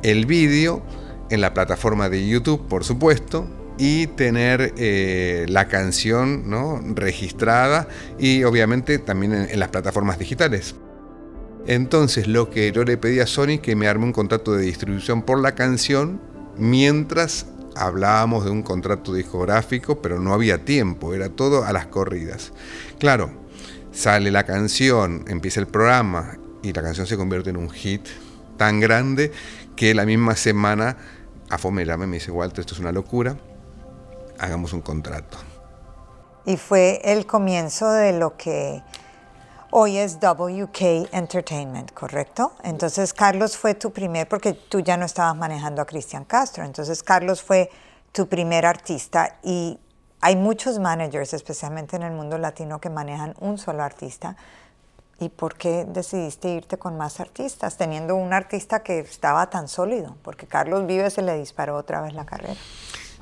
el 0.03 0.25
vídeo 0.25 0.83
en 1.29 1.41
la 1.41 1.53
plataforma 1.53 2.09
de 2.09 2.27
YouTube, 2.27 2.67
por 2.67 2.83
supuesto, 2.83 3.47
y 3.77 4.07
tener 4.07 4.73
eh, 4.77 5.45
la 5.49 5.67
canción 5.67 6.49
¿no? 6.49 6.81
registrada 6.93 7.87
y 8.19 8.43
obviamente 8.43 8.99
también 8.99 9.33
en, 9.33 9.59
las 9.59 9.69
plataformas 9.69 10.19
digitales. 10.19 10.75
Entonces 11.67 12.27
lo 12.27 12.49
que 12.49 12.71
yo 12.71 12.83
le 12.83 12.97
pedí 12.97 13.19
a 13.19 13.27
Sony 13.27 13.59
que 13.61 13.75
me 13.75 13.87
arme 13.87 14.05
un 14.05 14.13
contrato 14.13 14.53
de 14.53 14.63
distribución 14.63 15.23
por 15.23 15.39
la 15.39 15.55
canción 15.55 16.21
mientras 16.57 17.47
hablábamos 17.75 18.45
de 18.45 18.51
un 18.51 18.61
contrato 18.61 19.13
discográfico, 19.13 20.01
pero 20.01 20.19
no 20.19 20.33
había 20.33 20.63
tiempo, 20.63 21.13
era 21.13 21.29
todo 21.29 21.65
a 21.65 21.73
las 21.73 21.87
corridas. 21.87 22.53
Claro, 22.99 23.31
sale 23.91 24.31
la 24.31 24.43
canción, 24.43 25.25
empieza 25.27 25.59
el 25.59 25.67
programa 25.67 26.37
y 26.61 26.71
la 26.71 26.81
canción 26.81 27.07
se 27.07 27.17
convierte 27.17 27.49
en 27.49 27.57
un 27.57 27.69
hit 27.69 28.05
tan 28.57 28.79
grande 28.79 29.31
que 29.75 29.93
la 29.93 30.05
misma 30.05 30.35
semana 30.35 30.97
Afo 31.49 31.69
me 31.71 31.85
llama 31.85 32.05
y 32.05 32.07
me 32.07 32.15
dice, 32.17 32.31
Walter, 32.31 32.61
esto 32.61 32.73
es 32.73 32.79
una 32.79 32.91
locura, 32.91 33.37
hagamos 34.39 34.73
un 34.73 34.81
contrato. 34.81 35.37
Y 36.45 36.57
fue 36.57 37.01
el 37.03 37.25
comienzo 37.25 37.91
de 37.91 38.17
lo 38.17 38.35
que 38.37 38.81
hoy 39.77 39.97
es 39.97 40.19
WK 40.21 41.09
Entertainment, 41.11 41.91
¿correcto? 41.91 42.53
Entonces 42.63 43.13
Carlos 43.13 43.57
fue 43.57 43.73
tu 43.73 43.91
primer, 43.91 44.25
porque 44.25 44.53
tú 44.53 44.79
ya 44.79 44.95
no 44.95 45.05
estabas 45.05 45.35
manejando 45.35 45.81
a 45.81 45.85
Cristian 45.85 46.23
Castro, 46.23 46.63
entonces 46.63 47.03
Carlos 47.03 47.43
fue 47.43 47.69
tu 48.13 48.29
primer 48.29 48.65
artista 48.65 49.37
y 49.43 49.77
hay 50.21 50.37
muchos 50.37 50.79
managers, 50.79 51.33
especialmente 51.33 51.97
en 51.97 52.03
el 52.03 52.13
mundo 52.13 52.37
latino, 52.37 52.79
que 52.79 52.89
manejan 52.89 53.35
un 53.41 53.57
solo 53.57 53.83
artista. 53.83 54.37
¿Y 55.19 55.27
por 55.27 55.55
qué 55.55 55.83
decidiste 55.85 56.47
irte 56.51 56.77
con 56.77 56.95
más 56.95 57.19
artistas, 57.19 57.75
teniendo 57.75 58.15
un 58.15 58.31
artista 58.31 58.81
que 58.81 58.99
estaba 58.99 59.49
tan 59.49 59.67
sólido? 59.67 60.15
Porque 60.21 60.47
Carlos 60.47 60.87
Vives 60.87 61.15
se 61.15 61.21
le 61.21 61.37
disparó 61.37 61.75
otra 61.75 61.99
vez 61.99 62.13
la 62.13 62.25
carrera. 62.25 62.55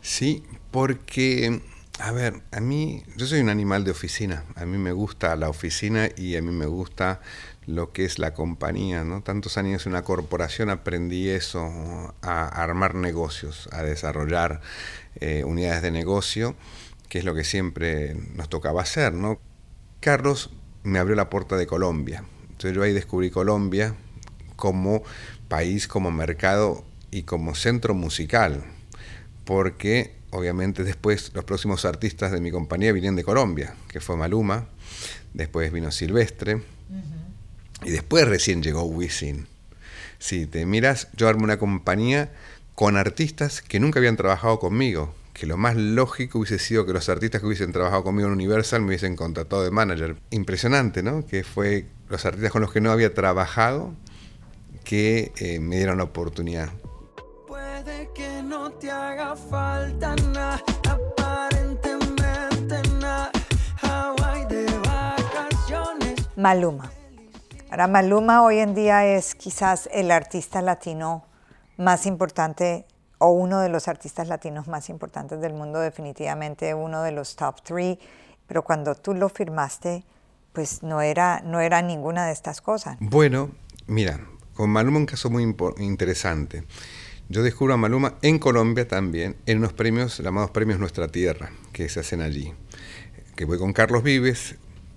Sí, 0.01 0.45
porque, 0.69 1.63
a 1.99 2.11
ver, 2.11 2.41
a 2.51 2.59
mí, 2.59 3.03
yo 3.15 3.25
soy 3.25 3.39
un 3.39 3.49
animal 3.49 3.83
de 3.83 3.91
oficina, 3.91 4.45
a 4.55 4.65
mí 4.65 4.77
me 4.77 4.91
gusta 4.91 5.35
la 5.35 5.49
oficina 5.49 6.09
y 6.15 6.35
a 6.35 6.41
mí 6.41 6.51
me 6.51 6.65
gusta 6.65 7.21
lo 7.65 7.93
que 7.93 8.03
es 8.03 8.19
la 8.19 8.33
compañía, 8.33 9.03
¿no? 9.03 9.21
Tantos 9.21 9.57
años 9.57 9.85
en 9.85 9.93
una 9.93 10.03
corporación 10.03 10.69
aprendí 10.69 11.29
eso, 11.29 11.61
a 12.21 12.47
armar 12.47 12.95
negocios, 12.95 13.69
a 13.71 13.83
desarrollar 13.83 14.61
eh, 15.19 15.43
unidades 15.45 15.81
de 15.81 15.91
negocio, 15.91 16.55
que 17.09 17.19
es 17.19 17.25
lo 17.25 17.35
que 17.35 17.43
siempre 17.43 18.15
nos 18.35 18.49
tocaba 18.49 18.81
hacer, 18.81 19.13
¿no? 19.13 19.39
Carlos 19.99 20.49
me 20.83 20.99
abrió 20.99 21.15
la 21.15 21.29
puerta 21.29 21.55
de 21.57 21.67
Colombia. 21.67 22.25
Entonces 22.49 22.73
yo 22.73 22.83
ahí 22.83 22.91
descubrí 22.91 23.29
Colombia 23.29 23.95
como 24.55 25.03
país, 25.47 25.87
como 25.87 26.11
mercado 26.11 26.83
y 27.11 27.23
como 27.23 27.55
centro 27.55 27.93
musical 27.93 28.63
porque 29.45 30.13
obviamente 30.33 30.83
después 30.83 31.31
los 31.33 31.45
próximos 31.45 31.85
artistas 31.85 32.31
de 32.31 32.41
mi 32.41 32.51
compañía 32.51 32.91
vinieron 32.91 33.15
de 33.15 33.23
Colombia, 33.23 33.75
que 33.87 33.99
fue 33.99 34.17
Maluma, 34.17 34.67
después 35.33 35.71
vino 35.71 35.91
Silvestre, 35.91 36.61
y 37.83 37.91
después 37.91 38.27
recién 38.27 38.63
llegó 38.63 38.83
Wisin. 38.83 39.47
Si 40.19 40.45
te 40.45 40.65
miras, 40.65 41.09
yo 41.15 41.27
armé 41.27 41.43
una 41.43 41.59
compañía 41.59 42.31
con 42.75 42.97
artistas 42.97 43.61
que 43.61 43.79
nunca 43.79 43.99
habían 43.99 44.17
trabajado 44.17 44.59
conmigo, 44.59 45.13
que 45.33 45.45
lo 45.45 45.57
más 45.57 45.75
lógico 45.75 46.39
hubiese 46.39 46.59
sido 46.59 46.85
que 46.85 46.93
los 46.93 47.09
artistas 47.09 47.41
que 47.41 47.47
hubiesen 47.47 47.71
trabajado 47.71 48.03
conmigo 48.03 48.27
en 48.27 48.33
Universal 48.33 48.81
me 48.81 48.87
hubiesen 48.87 49.15
contratado 49.15 49.63
de 49.63 49.71
manager. 49.71 50.15
Impresionante, 50.29 51.03
¿no? 51.03 51.25
Que 51.25 51.43
fue 51.43 51.87
los 52.09 52.25
artistas 52.25 52.51
con 52.51 52.61
los 52.61 52.71
que 52.71 52.81
no 52.81 52.91
había 52.91 53.13
trabajado 53.13 53.93
que 54.83 55.31
eh, 55.37 55.59
me 55.59 55.77
dieron 55.77 55.97
la 55.97 56.03
oportunidad 56.03 56.69
que 58.13 58.41
no 58.43 58.71
te 58.71 58.89
haga 58.89 59.35
falta 59.35 60.15
nada, 60.31 60.61
aparentemente 60.89 62.81
nada. 62.99 63.31
Hawaii 63.81 64.45
de 64.45 64.65
vacaciones. 64.79 66.29
Maluma. 66.37 66.91
Ahora, 67.69 67.87
Maluma 67.87 68.43
hoy 68.43 68.59
en 68.59 68.73
día 68.73 69.05
es 69.05 69.35
quizás 69.35 69.89
el 69.91 70.11
artista 70.11 70.61
latino 70.61 71.25
más 71.77 72.05
importante 72.05 72.85
o 73.17 73.31
uno 73.31 73.59
de 73.59 73.69
los 73.69 73.87
artistas 73.87 74.27
latinos 74.27 74.67
más 74.67 74.89
importantes 74.89 75.41
del 75.41 75.53
mundo, 75.53 75.79
definitivamente 75.79 76.73
uno 76.73 77.03
de 77.03 77.11
los 77.11 77.35
top 77.35 77.61
three. 77.63 77.99
Pero 78.47 78.63
cuando 78.63 78.95
tú 78.95 79.13
lo 79.13 79.27
firmaste, 79.27 80.05
pues 80.53 80.83
no 80.83 81.01
era, 81.01 81.41
no 81.41 81.59
era 81.59 81.81
ninguna 81.81 82.27
de 82.27 82.31
estas 82.31 82.61
cosas. 82.61 82.95
Bueno, 82.99 83.51
mira, 83.87 84.21
con 84.53 84.69
Maluma 84.69 84.99
un 84.99 85.05
caso 85.05 85.29
muy 85.29 85.43
interesante. 85.79 86.63
Yo 87.29 87.41
descubro 87.41 87.73
a 87.73 87.77
Maluma 87.77 88.17
en 88.21 88.37
Colombia 88.37 88.87
también, 88.87 89.35
en 89.45 89.59
unos 89.59 89.73
premios 89.73 90.19
llamados 90.19 90.51
Premios 90.51 90.79
Nuestra 90.79 91.07
Tierra, 91.07 91.51
que 91.71 91.89
se 91.89 92.01
hacen 92.01 92.21
allí. 92.21 92.53
Que 93.35 93.45
voy 93.45 93.57
con 93.57 93.73
Carlos 93.73 94.03
Vives 94.03 94.55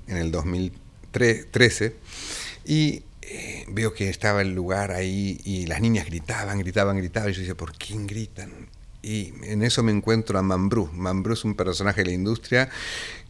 en 0.09 0.17
el 0.19 0.31
2013 0.31 1.97
y 2.65 3.05
eh, 3.23 3.65
veo 3.69 3.95
que 3.95 4.09
estaba 4.09 4.43
el 4.43 4.55
lugar 4.55 4.91
ahí 4.91 5.41
y 5.45 5.67
las 5.67 5.81
niñas 5.81 6.07
gritaban, 6.07 6.59
gritaban, 6.59 6.97
gritaban. 6.97 7.31
Y 7.31 7.33
yo 7.33 7.41
decía, 7.41 7.57
¿por 7.57 7.73
quién 7.73 8.07
gritan? 8.07 8.69
Y 9.03 9.33
en 9.45 9.63
eso 9.63 9.83
me 9.83 9.93
encuentro 9.93 10.39
a 10.39 10.43
Mambrú. 10.43 10.91
Mambrú 10.93 11.35
es 11.35 11.45
un 11.45 11.55
personaje 11.55 12.03
de 12.03 12.09
la 12.09 12.13
industria 12.13 12.69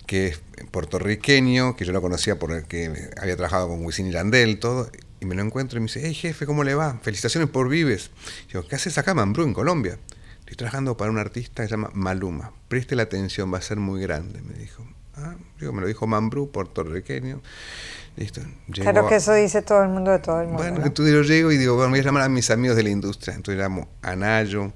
que 0.07 0.29
es 0.29 0.41
puertorriqueño, 0.71 1.76
que 1.76 1.85
yo 1.85 1.93
lo 1.93 2.00
conocía 2.00 2.38
porque 2.38 3.11
había 3.21 3.37
trabajado 3.37 3.69
con 3.69 3.85
Wisin 3.85 4.07
y 4.07 4.12
Yandel, 4.12 4.59
todo, 4.59 4.91
y 5.20 5.26
me 5.26 5.35
lo 5.35 5.42
encuentro 5.42 5.78
y 5.78 5.80
me 5.80 5.87
dice, 5.87 6.00
hey 6.04 6.14
jefe, 6.14 6.46
¿cómo 6.46 6.64
le 6.64 6.75
va? 6.75 6.99
Felicitaciones 7.02 7.49
por 7.50 7.68
Vives. 7.68 8.11
Digo, 8.49 8.66
¿qué 8.66 8.76
haces 8.76 8.99
acá, 8.99 9.14
Mambrú, 9.14 9.44
en 9.44 9.54
Colombia? 9.54 9.99
Estoy 10.40 10.56
trabajando 10.56 10.96
para 10.96 11.11
un 11.11 11.18
artista 11.18 11.62
que 11.62 11.68
se 11.68 11.73
llama 11.73 11.90
Maluma. 11.94 12.52
Preste 12.68 12.94
la 12.94 13.04
atención, 13.04 13.52
va 13.52 13.58
a 13.58 13.62
ser 13.62 13.78
muy 13.78 14.00
grande, 14.00 14.40
me 14.42 14.54
dijo. 14.54 14.87
Ah, 15.16 15.35
digo, 15.58 15.73
me 15.73 15.80
lo 15.80 15.87
dijo 15.87 16.06
Mambrú, 16.06 16.50
puertorriqueño. 16.50 17.40
Listo. 18.16 18.40
claro 18.70 19.06
que 19.08 19.16
eso 19.16 19.35
dice 19.35 19.61
todo 19.61 19.82
el 19.82 19.88
mundo 19.88 20.11
de 20.11 20.18
todo 20.20 20.40
el 20.40 20.46
mundo. 20.46 20.62
Bueno, 20.62 20.87
entonces 20.87 21.14
yo 21.14 21.23
llego 21.23 21.52
y 21.52 21.58
digo, 21.58 21.75
bueno, 21.75 21.90
voy 21.90 22.00
a 22.00 22.02
llamar 22.02 22.23
a 22.23 22.28
mis 22.28 22.50
amigos 22.50 22.76
de 22.76 22.82
la 22.82 22.90
industria. 22.90 23.35
Entonces 23.35 23.61
llamo 23.61 23.88
a 24.02 24.14
Nayo, 24.14 24.73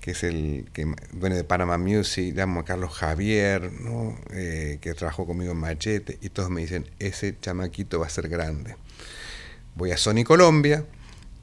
que 0.00 0.12
es 0.12 0.22
el 0.22 0.68
que 0.72 0.86
viene 1.12 1.36
de 1.36 1.44
Panama 1.44 1.78
Music, 1.78 2.34
llamo 2.34 2.60
a 2.60 2.64
Carlos 2.64 2.92
Javier, 2.94 3.72
¿no? 3.72 4.16
Eh, 4.30 4.78
que 4.80 4.94
trabajó 4.94 5.26
conmigo 5.26 5.52
en 5.52 5.58
Machete, 5.58 6.18
y 6.22 6.28
todos 6.28 6.48
me 6.48 6.60
dicen, 6.60 6.88
ese 6.98 7.36
chamaquito 7.40 7.98
va 7.98 8.06
a 8.06 8.10
ser 8.10 8.28
grande 8.28 8.76
voy 9.78 9.92
a 9.92 9.96
Sony 9.96 10.24
Colombia 10.24 10.84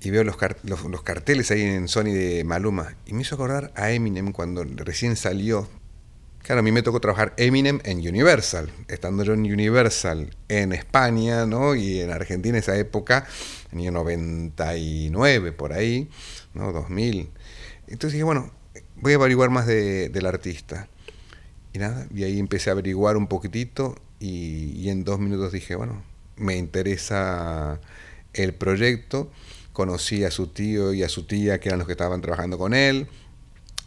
y 0.01 0.11
veo 0.11 0.25
los, 0.25 0.35
los, 0.63 1.01
carteles 1.03 1.49
ahí 1.51 1.61
en 1.61 1.87
Sony 1.87 2.11
de 2.11 2.43
Maluma. 2.43 2.95
Y 3.07 3.13
me 3.13 3.21
hizo 3.21 3.35
acordar 3.35 3.71
a 3.75 3.91
Eminem 3.91 4.33
cuando 4.33 4.63
recién 4.63 5.15
salió. 5.15 5.67
Claro, 6.43 6.59
a 6.59 6.63
mí 6.63 6.71
me 6.71 6.83
tocó 6.83 6.99
trabajar 6.99 7.33
Eminem 7.37 7.79
en 7.85 7.99
Universal, 7.99 8.71
estando 8.89 9.23
yo 9.23 9.33
en 9.33 9.39
Universal 9.39 10.35
en 10.49 10.73
España, 10.73 11.45
¿no? 11.47 11.75
Y 11.75 12.01
en 12.01 12.11
Argentina 12.11 12.57
en 12.57 12.61
esa 12.61 12.77
época, 12.77 13.25
en 13.71 13.79
el 13.79 13.85
año 13.85 13.91
99, 13.93 15.53
por 15.53 15.71
ahí, 15.71 16.09
¿no? 16.53 16.71
2000. 16.73 17.29
Entonces 17.87 18.11
dije, 18.11 18.23
bueno, 18.23 18.51
voy 18.97 19.13
a 19.13 19.15
averiguar 19.15 19.49
más 19.49 19.65
del 19.65 20.25
artista. 20.25 20.89
Y 21.73 21.79
nada, 21.79 22.05
y 22.13 22.25
ahí 22.25 22.37
empecé 22.37 22.69
a 22.69 22.73
averiguar 22.73 23.15
un 23.15 23.27
poquitito 23.27 23.95
y 24.19 24.87
en 24.89 25.03
dos 25.03 25.19
minutos 25.19 25.51
dije, 25.51 25.75
bueno, 25.75 26.03
me 26.37 26.57
interesa 26.57 27.79
el 28.35 28.53
proyecto, 28.53 29.31
conocí 29.73 30.23
a 30.23 30.31
su 30.31 30.47
tío 30.47 30.93
y 30.93 31.03
a 31.03 31.09
su 31.09 31.25
tía, 31.25 31.59
que 31.59 31.69
eran 31.69 31.79
los 31.79 31.87
que 31.87 31.93
estaban 31.93 32.21
trabajando 32.21 32.57
con 32.57 32.73
él, 32.73 33.07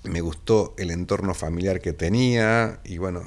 me 0.04 0.20
gustó 0.20 0.74
el 0.78 0.90
entorno 0.90 1.34
familiar 1.34 1.80
que 1.80 1.92
tenía 1.92 2.80
y 2.84 2.98
bueno, 2.98 3.22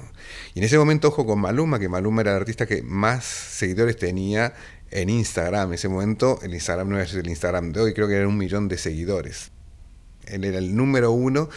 y 0.53 0.59
en 0.59 0.65
ese 0.65 0.77
momento 0.77 1.09
ojo 1.09 1.25
con 1.25 1.39
Maluma, 1.39 1.79
que 1.79 1.89
Maluma 1.89 2.21
era 2.21 2.31
el 2.31 2.37
artista 2.37 2.65
que 2.65 2.81
más 2.81 3.25
seguidores 3.25 3.97
tenía 3.97 4.53
en 4.89 5.09
Instagram, 5.09 5.69
en 5.69 5.73
ese 5.75 5.89
momento 5.89 6.39
el 6.43 6.53
Instagram 6.53 6.89
no 6.89 6.99
es 6.99 7.13
el 7.13 7.27
Instagram 7.27 7.71
de 7.71 7.81
hoy, 7.81 7.93
creo 7.93 8.07
que 8.07 8.15
era 8.15 8.27
un 8.27 8.37
millón 8.37 8.67
de 8.67 8.77
seguidores. 8.77 9.51
Él 10.27 10.43
era 10.43 10.59
el 10.59 10.75
número 10.75 11.11
uno, 11.11 11.49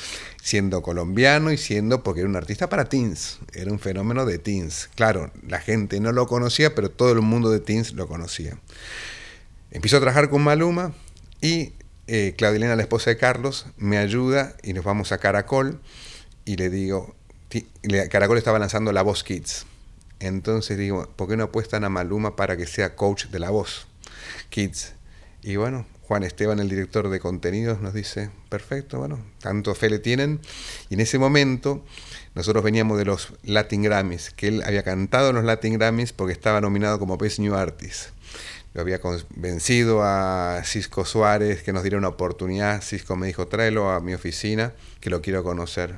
siendo 0.43 0.81
colombiano 0.81 1.53
y 1.53 1.59
siendo, 1.59 2.03
porque 2.03 2.21
era 2.21 2.29
un 2.29 2.37
artista 2.37 2.69
para 2.69 2.87
teens, 2.87 3.39
era 3.53 3.71
un 3.71 3.79
fenómeno 3.79 4.25
de 4.25 4.39
teens. 4.39 4.89
Claro, 4.95 5.31
la 5.47 5.61
gente 5.61 6.01
no 6.01 6.13
lo 6.13 6.27
conocía, 6.27 6.75
pero 6.75 6.91
todo 6.91 7.13
el 7.13 7.21
mundo 7.21 7.51
de 7.51 7.61
teens 7.61 7.93
lo 7.93 8.09
conocía. 8.09 8.59
Empiezo 9.75 9.97
a 9.97 10.01
trabajar 10.01 10.31
con 10.31 10.41
Maluma 10.41 10.93
y 11.41 11.73
eh, 12.07 12.35
Claudelina, 12.39 12.77
la 12.77 12.83
esposa 12.83 13.11
de 13.11 13.17
Carlos, 13.17 13.67
me 13.77 13.99
ayuda 13.99 14.55
y 14.63 14.73
nos 14.73 14.85
vamos 14.85 15.11
a 15.11 15.19
Caracol 15.19 15.81
y 16.45 16.55
le 16.57 16.71
digo, 16.71 17.17
Caracol 18.09 18.39
estaba 18.39 18.61
lanzando 18.61 18.93
La 18.93 19.03
Voz 19.03 19.25
Kids. 19.25 19.67
Entonces 20.21 20.79
digo, 20.79 21.13
¿por 21.17 21.29
qué 21.29 21.37
no 21.37 21.43
apuestan 21.43 21.83
a 21.83 21.89
Maluma 21.89 22.37
para 22.37 22.57
que 22.57 22.69
sea 22.69 22.95
coach 22.95 23.27
de 23.27 23.41
La 23.41 23.51
Voz 23.51 23.89
Kids? 24.49 24.93
Y 25.43 25.57
bueno, 25.57 25.87
Juan 26.03 26.23
Esteban, 26.23 26.61
el 26.61 26.69
director 26.69 27.09
de 27.09 27.19
contenidos, 27.19 27.81
nos 27.81 27.95
dice, 27.95 28.31
perfecto, 28.51 29.01
bueno, 29.01 29.19
tanto 29.41 29.75
fe 29.75 29.91
le 29.91 29.99
tienen. 29.99 30.39
Y 30.89 30.95
en 30.95 31.01
ese 31.01 31.19
momento 31.19 31.85
nosotros 32.37 32.63
veníamos 32.63 32.97
de 32.97 33.07
los 33.07 33.33
Latin 33.43 33.83
Grammys, 33.83 34.31
que 34.31 34.47
él 34.47 34.63
había 34.65 34.85
cantado 34.85 35.31
en 35.31 35.35
los 35.35 35.45
Latin 35.45 35.79
Grammys 35.79 36.13
porque 36.13 36.33
estaba 36.33 36.61
nominado 36.61 37.01
como 37.01 37.17
Best 37.17 37.41
New 37.41 37.57
Artist. 37.57 38.11
Había 38.77 39.01
convencido 39.01 40.03
a 40.03 40.63
Cisco 40.65 41.05
Suárez 41.05 41.63
que 41.63 41.73
nos 41.73 41.83
diera 41.83 41.97
una 41.97 42.09
oportunidad. 42.09 42.83
Cisco 42.83 43.17
me 43.17 43.27
dijo, 43.29 43.47
tráelo 43.47 43.91
a 43.91 44.01
mi 44.01 44.15
oficina, 44.15 44.73
que 45.01 45.11
lo 45.11 45.23
quiero 45.23 45.45
conocer. 45.45 45.91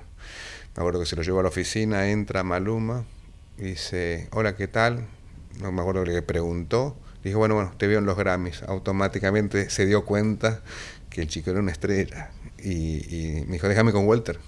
Me 0.76 0.82
acuerdo 0.82 1.00
que 1.00 1.06
se 1.06 1.16
lo 1.16 1.22
llevó 1.22 1.40
a 1.40 1.44
la 1.44 1.48
oficina, 1.48 2.10
entra 2.10 2.42
Maluma, 2.42 3.04
dice, 3.56 4.28
hola, 4.32 4.56
¿qué 4.56 4.68
tal? 4.68 5.06
No 5.60 5.72
me 5.72 5.80
acuerdo 5.80 6.04
que 6.04 6.10
le 6.10 6.22
preguntó 6.22 6.96
Dijo, 7.26 7.40
bueno, 7.40 7.56
bueno, 7.56 7.72
te 7.76 7.88
veo 7.88 7.98
en 7.98 8.06
los 8.06 8.16
Grammys. 8.16 8.62
Automáticamente 8.62 9.68
se 9.68 9.84
dio 9.84 10.04
cuenta 10.04 10.62
que 11.10 11.22
el 11.22 11.26
chico 11.26 11.50
era 11.50 11.58
una 11.58 11.72
estrella. 11.72 12.30
Y, 12.62 13.42
me 13.48 13.54
dijo, 13.54 13.66
déjame 13.66 13.90
con 13.90 14.06
Walter. 14.06 14.38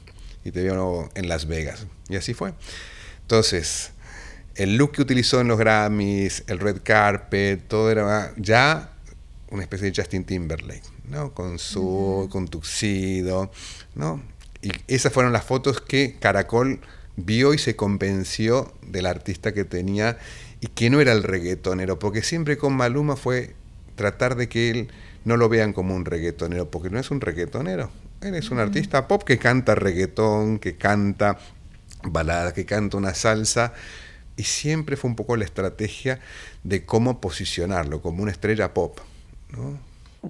Y 0.44 0.52
te 0.52 0.62
veo 0.62 1.08
en 1.16 1.28
Las 1.28 1.48
Vegas. 1.48 1.88
Y 2.08 2.14
así 2.14 2.34
fue. 2.34 2.54
Entonces, 3.22 3.90
el 4.58 4.76
look 4.76 4.92
que 4.92 5.02
utilizó 5.02 5.40
en 5.40 5.48
los 5.48 5.58
Grammys, 5.58 6.42
el 6.48 6.58
red 6.58 6.78
carpet, 6.82 7.62
todo 7.68 7.90
era 7.90 8.32
ya 8.36 8.92
una 9.50 9.62
especie 9.62 9.90
de 9.90 9.96
Justin 9.96 10.24
Timberlake, 10.24 10.82
¿no? 11.08 11.32
Con 11.32 11.60
su, 11.60 12.28
con 12.30 12.48
tuxido, 12.48 13.52
¿no? 13.94 14.20
Y 14.60 14.72
esas 14.88 15.12
fueron 15.12 15.32
las 15.32 15.44
fotos 15.44 15.80
que 15.80 16.16
Caracol 16.18 16.80
vio 17.14 17.54
y 17.54 17.58
se 17.58 17.76
convenció 17.76 18.74
del 18.82 19.06
artista 19.06 19.54
que 19.54 19.64
tenía 19.64 20.18
y 20.60 20.66
que 20.66 20.90
no 20.90 21.00
era 21.00 21.12
el 21.12 21.22
reggaetonero, 21.22 22.00
porque 22.00 22.22
siempre 22.22 22.58
con 22.58 22.74
Maluma 22.74 23.14
fue 23.14 23.54
tratar 23.94 24.34
de 24.34 24.48
que 24.48 24.70
él 24.70 24.88
no 25.24 25.36
lo 25.36 25.48
vean 25.48 25.72
como 25.72 25.94
un 25.94 26.04
reggaetonero, 26.04 26.68
porque 26.68 26.90
no 26.90 26.98
es 26.98 27.12
un 27.12 27.20
reggaetonero, 27.20 27.92
él 28.22 28.34
es 28.34 28.50
un 28.50 28.58
artista 28.58 29.06
pop 29.06 29.22
que 29.22 29.38
canta 29.38 29.76
reggaetón, 29.76 30.58
que 30.58 30.76
canta 30.76 31.38
balada, 32.02 32.52
que 32.52 32.64
canta 32.64 32.96
una 32.96 33.14
salsa, 33.14 33.72
y 34.38 34.44
siempre 34.44 34.96
fue 34.96 35.10
un 35.10 35.16
poco 35.16 35.36
la 35.36 35.44
estrategia 35.44 36.20
de 36.62 36.86
cómo 36.86 37.20
posicionarlo 37.20 38.00
como 38.00 38.22
una 38.22 38.30
estrella 38.30 38.72
pop. 38.72 39.00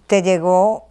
Te 0.06 0.22
llegó 0.22 0.88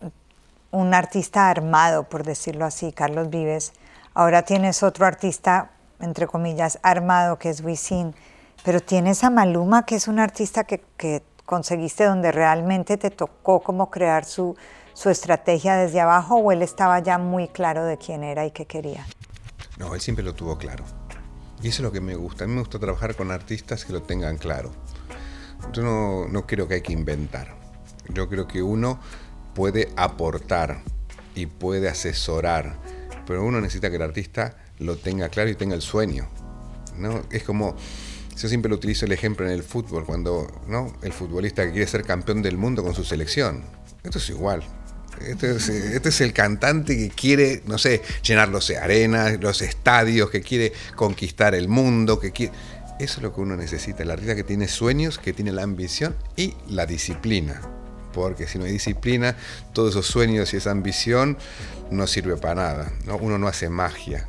un 0.70 0.94
artista 0.94 1.50
armado, 1.50 2.04
por 2.04 2.24
decirlo 2.24 2.64
así, 2.64 2.94
Carlos 2.94 3.32
Vives. 3.32 3.74
Ahora 4.14 4.44
tienes 4.44 4.84
otro 4.84 5.08
artista, 5.08 5.72
entre 6.00 6.28
comillas, 6.28 6.78
armado, 6.84 7.40
que 7.40 7.50
es 7.50 7.62
Wisin. 7.62 8.14
Pero 8.64 8.82
tienes 8.82 9.24
a 9.24 9.32
Maluma, 9.32 9.84
que 9.86 9.96
es 9.96 10.08
un 10.08 10.20
artista 10.20 10.64
que, 10.64 10.84
conseguiste 11.44 12.04
donde 12.04 12.32
realmente 12.32 12.98
te 12.98 13.10
tocó 13.10 13.62
como 13.62 13.90
crear 13.90 14.26
su, 14.26 14.56
su 14.94 15.10
estrategia 15.10 15.76
desde 15.76 16.02
abajo 16.02 16.36
o 16.36 16.52
él 16.52 16.62
estaba 16.62 17.00
ya 17.00 17.18
muy 17.18 17.48
claro 17.48 17.84
de 17.86 17.98
quién 17.98 18.24
era 18.24 18.46
y 18.46 18.52
qué 18.52 18.66
quería? 18.66 19.08
No, 19.80 19.96
él 19.96 20.02
siempre 20.02 20.26
lo 20.26 20.36
tuvo 20.36 20.58
claro. 20.58 20.84
Y 21.62 21.70
eso 21.70 21.78
es 21.78 21.84
lo 21.84 21.92
que 21.92 22.02
me 22.02 22.16
gusta. 22.16 22.44
A 22.44 22.48
mí 22.48 22.54
me 22.54 22.60
gusta 22.60 22.80
trabajar 22.80 23.16
con 23.16 23.32
artistas 23.32 23.86
que 23.86 23.94
lo 23.94 24.04
tengan 24.04 24.38
claro. 24.38 24.72
Yo 25.74 25.84
no, 25.84 26.28
no 26.28 26.46
creo 26.46 26.68
que 26.68 26.76
hay 26.76 26.82
que 26.82 26.94
inventar. 26.94 27.56
Yo 28.10 28.30
creo 28.30 28.48
que 28.48 28.62
uno 28.62 29.00
puede 29.54 29.90
aportar 29.96 30.84
y 31.36 31.48
puede 31.48 31.90
asesorar, 31.90 32.78
pero 33.26 33.44
uno 33.44 33.60
necesita 33.60 33.90
que 33.90 33.96
el 33.96 34.02
artista 34.02 34.56
lo 34.80 34.98
tenga 34.98 35.30
claro 35.30 35.50
y 35.50 35.56
tenga 35.56 35.76
el 35.76 35.82
sueño. 35.82 36.28
¿no? 36.98 37.22
Es 37.32 37.44
como 37.44 37.76
yo 38.38 38.48
siempre 38.48 38.70
lo 38.70 38.76
utilizo 38.76 39.06
el 39.06 39.12
ejemplo 39.12 39.48
en 39.48 39.52
el 39.52 39.64
fútbol, 39.64 40.06
cuando 40.06 40.48
¿no? 40.68 40.94
el 41.02 41.12
futbolista 41.12 41.70
quiere 41.72 41.88
ser 41.88 42.04
campeón 42.04 42.44
del 42.44 42.58
mundo 42.58 42.84
con 42.84 42.94
su 42.94 43.04
selección. 43.04 43.64
Esto 44.04 44.20
es 44.20 44.30
igual. 44.30 44.64
Este 45.26 45.56
es, 45.56 45.70
este 45.70 46.10
es, 46.10 46.22
el 46.22 46.34
cantante 46.34 46.98
que 46.98 47.10
quiere, 47.10 47.64
no 47.66 47.78
sé, 47.78 48.02
llenar 48.24 48.50
los 48.50 48.70
arenas, 48.70 49.40
los 49.40 49.62
estadios, 49.62 50.30
que 50.30 50.42
quiere 50.42 50.74
conquistar 50.96 51.56
el 51.56 51.68
mundo, 51.68 52.20
que 52.20 52.32
quiere... 52.32 52.54
Eso 53.00 53.18
es 53.18 53.24
lo 53.24 53.34
que 53.34 53.42
uno 53.42 53.56
necesita, 53.56 54.04
el 54.04 54.12
artista 54.12 54.36
que 54.36 54.44
tiene 54.44 54.68
sueños, 54.68 55.20
que 55.20 55.32
tiene 55.32 55.52
la 55.52 55.64
ambición 55.64 56.16
y 56.36 56.56
la 56.68 56.86
disciplina. 56.88 57.62
Porque 58.12 58.48
si 58.48 58.58
no 58.58 58.66
hay 58.66 58.72
disciplina, 58.72 59.36
todos 59.74 59.92
esos 59.92 60.08
sueños 60.08 60.52
y 60.54 60.58
esa 60.58 60.72
ambición 60.72 61.38
no 61.92 62.08
sirve 62.08 62.38
para 62.38 62.56
nada. 62.56 62.92
¿no? 63.06 63.18
Uno 63.18 63.38
no 63.38 63.48
hace 63.48 63.70
magia, 63.70 64.28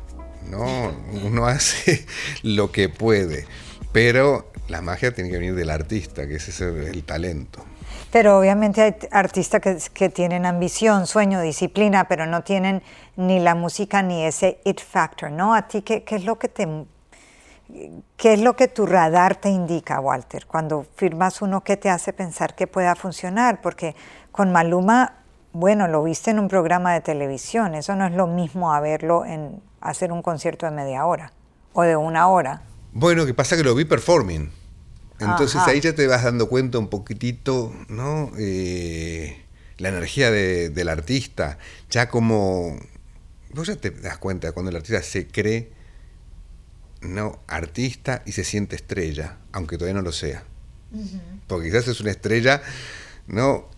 ¿no? 0.49 0.95
uno 1.23 1.47
hace 1.47 2.05
lo 2.43 2.71
que 2.71 2.89
puede. 2.89 3.47
Pero 3.91 4.51
la 4.67 4.81
magia 4.81 5.11
tiene 5.11 5.31
que 5.31 5.37
venir 5.37 5.55
del 5.55 5.71
artista, 5.71 6.27
que 6.27 6.35
ese 6.35 6.51
es 6.51 6.61
el, 6.61 7.03
talento. 7.03 7.65
Pero 8.11 8.39
obviamente 8.39 8.81
hay 8.81 8.95
artistas 9.11 9.89
que, 9.89 10.09
tienen 10.09 10.45
ambición, 10.45 11.05
sueño, 11.05 11.41
disciplina, 11.41 12.07
pero 12.07 12.25
no 12.25 12.43
tienen 12.43 12.81
ni 13.15 13.39
la 13.39 13.53
música 13.53 14.01
ni 14.01 14.25
ese 14.25 14.59
it 14.65 14.81
factor, 14.81 15.29
¿no? 15.29 15.53
¿A 15.53 15.67
ti 15.67 15.83
qué, 15.83 16.03
es 16.07 16.25
lo 16.25 16.39
que 16.39 16.47
te... 16.47 16.67
¿Qué 18.17 18.33
es 18.33 18.41
lo 18.41 18.55
que 18.55 18.67
tu 18.67 18.87
radar 18.87 19.35
te 19.35 19.49
indica, 19.49 19.99
Walter? 19.99 20.47
Cuando 20.47 20.87
firmas 20.95 21.43
uno, 21.43 21.63
¿qué 21.63 21.77
te 21.77 21.91
hace 21.91 22.13
pensar 22.13 22.55
que 22.55 22.65
pueda 22.65 22.95
funcionar? 22.95 23.61
Porque 23.61 23.95
con 24.31 24.51
Maluma, 24.51 25.17
bueno, 25.53 25.87
lo 25.87 26.01
viste 26.01 26.31
en 26.31 26.39
un 26.39 26.47
programa 26.47 26.93
de 26.93 27.01
televisión, 27.01 27.75
eso 27.75 27.95
no 27.95 28.07
es 28.07 28.13
lo 28.13 28.25
mismo 28.25 28.73
a 28.73 28.79
verlo 28.79 29.23
en 29.23 29.61
hacer 29.81 30.11
un 30.11 30.23
concierto 30.23 30.65
de 30.65 30.71
media 30.71 31.05
hora 31.05 31.31
o 31.73 31.83
de 31.83 31.95
una 31.95 32.27
hora. 32.27 32.63
Bueno, 32.91 33.27
que 33.27 33.35
pasa 33.35 33.55
que 33.55 33.63
lo 33.63 33.75
vi 33.75 33.85
performing. 33.85 34.51
Entonces 35.19 35.61
ahí 35.65 35.81
ya 35.81 35.93
te 35.93 36.07
vas 36.07 36.23
dando 36.23 36.47
cuenta 36.47 36.79
un 36.79 36.89
poquitito, 36.89 37.73
¿no? 37.89 38.31
Eh, 38.37 39.41
la 39.77 39.89
energía 39.89 40.31
del 40.31 40.89
artista, 40.89 41.57
ya 41.89 42.09
como... 42.09 42.77
Vos 43.51 43.67
ya 43.67 43.75
te 43.75 43.89
das 43.89 44.17
cuenta 44.17 44.51
cuando 44.51 44.69
el 44.69 44.75
artista 44.75 45.01
se 45.01 45.27
cree, 45.27 45.71
¿no? 47.01 47.39
Artista 47.47 48.21
y 48.25 48.33
se 48.33 48.43
siente 48.43 48.75
estrella, 48.75 49.37
aunque 49.51 49.77
todavía 49.77 49.95
no 49.95 50.03
lo 50.03 50.11
sea. 50.11 50.43
Porque 51.47 51.69
quizás 51.69 51.87
es 51.87 51.99
una 52.01 52.11
estrella, 52.11 52.61
¿no? 53.27 53.69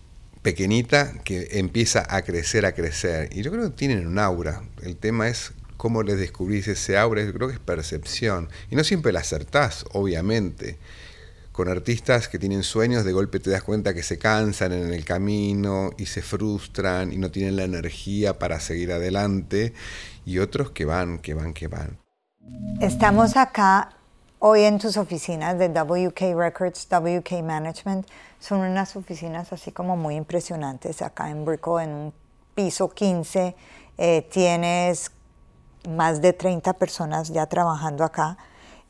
Pequeñita 0.42 1.12
que 1.24 1.48
empieza 1.52 2.04
a 2.08 2.22
crecer, 2.22 2.66
a 2.66 2.72
crecer. 2.72 3.30
Y 3.32 3.42
yo 3.42 3.50
creo 3.50 3.64
que 3.64 3.76
tienen 3.76 4.06
un 4.06 4.18
aura. 4.18 4.62
El 4.82 4.96
tema 4.96 5.28
es 5.28 5.52
cómo 5.76 6.02
les 6.02 6.18
descubrís 6.18 6.68
ese 6.68 6.98
aura, 6.98 7.22
creo 7.32 7.48
que 7.48 7.54
es 7.54 7.60
percepción. 7.60 8.48
Y 8.70 8.76
no 8.76 8.84
siempre 8.84 9.12
la 9.12 9.20
acertás, 9.20 9.84
obviamente. 9.92 10.78
Con 11.52 11.68
artistas 11.68 12.28
que 12.28 12.38
tienen 12.38 12.62
sueños, 12.62 13.04
de 13.04 13.12
golpe 13.12 13.38
te 13.38 13.50
das 13.50 13.62
cuenta 13.62 13.92
que 13.92 14.02
se 14.02 14.18
cansan 14.18 14.72
en 14.72 14.90
el 14.90 15.04
camino 15.04 15.90
y 15.98 16.06
se 16.06 16.22
frustran 16.22 17.12
y 17.12 17.18
no 17.18 17.30
tienen 17.30 17.56
la 17.56 17.64
energía 17.64 18.38
para 18.38 18.58
seguir 18.58 18.90
adelante. 18.90 19.74
Y 20.24 20.38
otros 20.38 20.70
que 20.70 20.86
van, 20.86 21.18
que 21.18 21.34
van, 21.34 21.52
que 21.52 21.68
van. 21.68 21.98
Estamos 22.80 23.36
acá 23.36 23.90
hoy 24.38 24.62
en 24.62 24.78
tus 24.78 24.96
oficinas 24.96 25.58
de 25.58 25.68
WK 25.68 26.34
Records, 26.34 26.88
WK 26.90 27.42
Management. 27.42 28.06
Son 28.40 28.60
unas 28.60 28.96
oficinas 28.96 29.52
así 29.52 29.72
como 29.72 29.94
muy 29.96 30.16
impresionantes 30.16 31.02
acá 31.02 31.28
en 31.28 31.44
Brickell, 31.44 31.80
en 31.82 31.90
un 31.90 32.14
piso 32.54 32.88
15. 32.88 33.54
Eh, 33.98 34.26
tienes 34.32 35.10
más 35.86 36.22
de 36.22 36.32
30 36.32 36.72
personas 36.72 37.28
ya 37.28 37.44
trabajando 37.46 38.04
acá. 38.04 38.38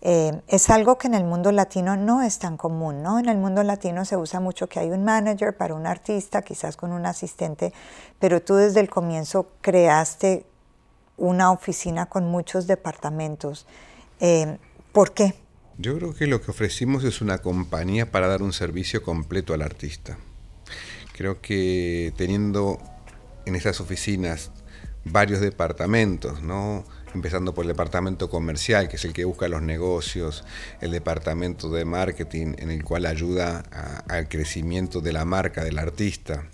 Eh, 0.04 0.42
es 0.48 0.68
algo 0.68 0.98
que 0.98 1.06
en 1.06 1.14
el 1.14 1.22
mundo 1.22 1.52
latino 1.52 1.96
no 1.96 2.22
es 2.22 2.40
tan 2.40 2.56
común, 2.56 3.04
¿no? 3.04 3.20
En 3.20 3.28
el 3.28 3.38
mundo 3.38 3.62
latino 3.62 4.04
se 4.04 4.16
usa 4.16 4.40
mucho 4.40 4.68
que 4.68 4.80
hay 4.80 4.90
un 4.90 5.04
manager 5.04 5.56
para 5.56 5.74
un 5.74 5.86
artista, 5.86 6.42
quizás 6.42 6.76
con 6.76 6.90
un 6.90 7.06
asistente, 7.06 7.72
pero 8.18 8.42
tú 8.42 8.56
desde 8.56 8.80
el 8.80 8.90
comienzo 8.90 9.52
creaste 9.60 10.44
una 11.16 11.52
oficina 11.52 12.06
con 12.06 12.24
muchos 12.24 12.66
departamentos. 12.66 13.64
Eh, 14.18 14.58
¿Por 14.90 15.14
qué? 15.14 15.34
Yo 15.78 15.96
creo 15.96 16.12
que 16.14 16.26
lo 16.26 16.42
que 16.42 16.50
ofrecimos 16.50 17.04
es 17.04 17.20
una 17.20 17.38
compañía 17.38 18.10
para 18.10 18.26
dar 18.26 18.42
un 18.42 18.52
servicio 18.52 19.04
completo 19.04 19.54
al 19.54 19.62
artista. 19.62 20.18
Creo 21.16 21.40
que 21.40 22.12
teniendo 22.16 22.78
en 23.46 23.54
esas 23.54 23.80
oficinas 23.80 24.50
varios 25.04 25.40
departamentos, 25.40 26.42
¿no? 26.42 26.84
Empezando 27.14 27.54
por 27.54 27.64
el 27.64 27.68
departamento 27.68 28.28
comercial, 28.30 28.88
que 28.88 28.96
es 28.96 29.04
el 29.04 29.12
que 29.12 29.24
busca 29.24 29.48
los 29.48 29.62
negocios, 29.62 30.44
el 30.80 30.90
departamento 30.90 31.70
de 31.70 31.84
marketing, 31.84 32.54
en 32.58 32.70
el 32.70 32.84
cual 32.84 33.06
ayuda 33.06 33.60
al 34.08 34.28
crecimiento 34.28 35.00
de 35.00 35.12
la 35.12 35.24
marca 35.24 35.64
del 35.64 35.78
artista, 35.78 36.44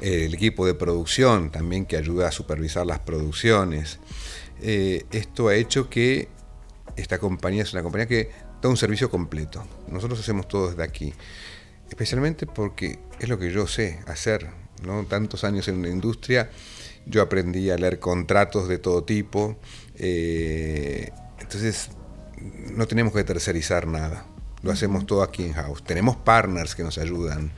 el 0.00 0.34
equipo 0.34 0.66
de 0.66 0.74
producción 0.74 1.50
también 1.50 1.86
que 1.86 1.96
ayuda 1.96 2.28
a 2.28 2.32
supervisar 2.32 2.86
las 2.86 2.98
producciones. 3.00 3.98
Eh, 4.60 5.04
esto 5.10 5.48
ha 5.48 5.54
hecho 5.54 5.88
que 5.88 6.28
esta 6.96 7.18
compañía 7.18 7.62
es 7.62 7.72
una 7.72 7.82
compañía 7.82 8.06
que 8.06 8.30
da 8.60 8.68
un 8.68 8.76
servicio 8.76 9.10
completo. 9.10 9.66
Nosotros 9.88 10.20
hacemos 10.20 10.48
todo 10.48 10.70
desde 10.70 10.82
aquí, 10.82 11.14
especialmente 11.88 12.46
porque 12.46 12.98
es 13.18 13.28
lo 13.28 13.38
que 13.38 13.50
yo 13.50 13.66
sé 13.66 14.00
hacer, 14.06 14.48
¿no? 14.82 15.04
Tantos 15.04 15.44
años 15.44 15.68
en 15.68 15.82
la 15.82 15.88
industria, 15.88 16.50
yo 17.06 17.22
aprendí 17.22 17.70
a 17.70 17.76
leer 17.76 17.98
contratos 17.98 18.68
de 18.68 18.78
todo 18.78 19.04
tipo, 19.04 19.56
eh, 19.96 21.10
entonces 21.38 21.90
no 22.72 22.86
tenemos 22.86 23.12
que 23.12 23.24
tercerizar 23.24 23.86
nada, 23.86 24.26
lo 24.62 24.72
hacemos 24.72 25.06
todo 25.06 25.22
aquí 25.22 25.44
en 25.44 25.52
house. 25.54 25.82
Tenemos 25.84 26.16
partners 26.16 26.74
que 26.74 26.82
nos 26.82 26.98
ayudan. 26.98 27.52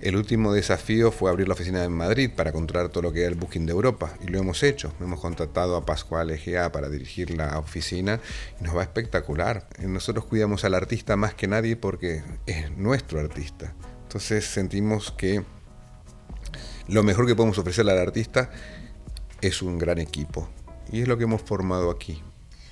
El 0.00 0.14
último 0.14 0.52
desafío 0.52 1.10
fue 1.10 1.28
abrir 1.28 1.48
la 1.48 1.54
oficina 1.54 1.82
en 1.82 1.90
Madrid 1.90 2.30
para 2.34 2.52
controlar 2.52 2.88
todo 2.88 3.02
lo 3.02 3.12
que 3.12 3.20
era 3.20 3.28
el 3.30 3.34
booking 3.34 3.66
de 3.66 3.72
Europa 3.72 4.14
y 4.20 4.28
lo 4.28 4.38
hemos 4.38 4.62
hecho. 4.62 4.92
Hemos 5.00 5.20
contratado 5.20 5.76
a 5.76 5.84
Pascual 5.84 6.30
Egea 6.30 6.70
para 6.70 6.88
dirigir 6.88 7.30
la 7.30 7.58
oficina 7.58 8.20
y 8.60 8.64
nos 8.64 8.76
va 8.76 8.82
espectacular. 8.82 9.68
Nosotros 9.80 10.24
cuidamos 10.24 10.64
al 10.64 10.74
artista 10.74 11.16
más 11.16 11.34
que 11.34 11.48
nadie 11.48 11.74
porque 11.74 12.22
es 12.46 12.70
nuestro 12.76 13.18
artista. 13.18 13.74
Entonces 14.04 14.44
sentimos 14.44 15.10
que 15.10 15.42
lo 16.86 17.02
mejor 17.02 17.26
que 17.26 17.34
podemos 17.34 17.58
ofrecerle 17.58 17.90
al 17.90 17.98
artista 17.98 18.50
es 19.40 19.62
un 19.62 19.78
gran 19.78 19.98
equipo 19.98 20.48
y 20.90 21.02
es 21.02 21.08
lo 21.08 21.16
que 21.16 21.24
hemos 21.24 21.42
formado 21.42 21.90
aquí. 21.90 22.22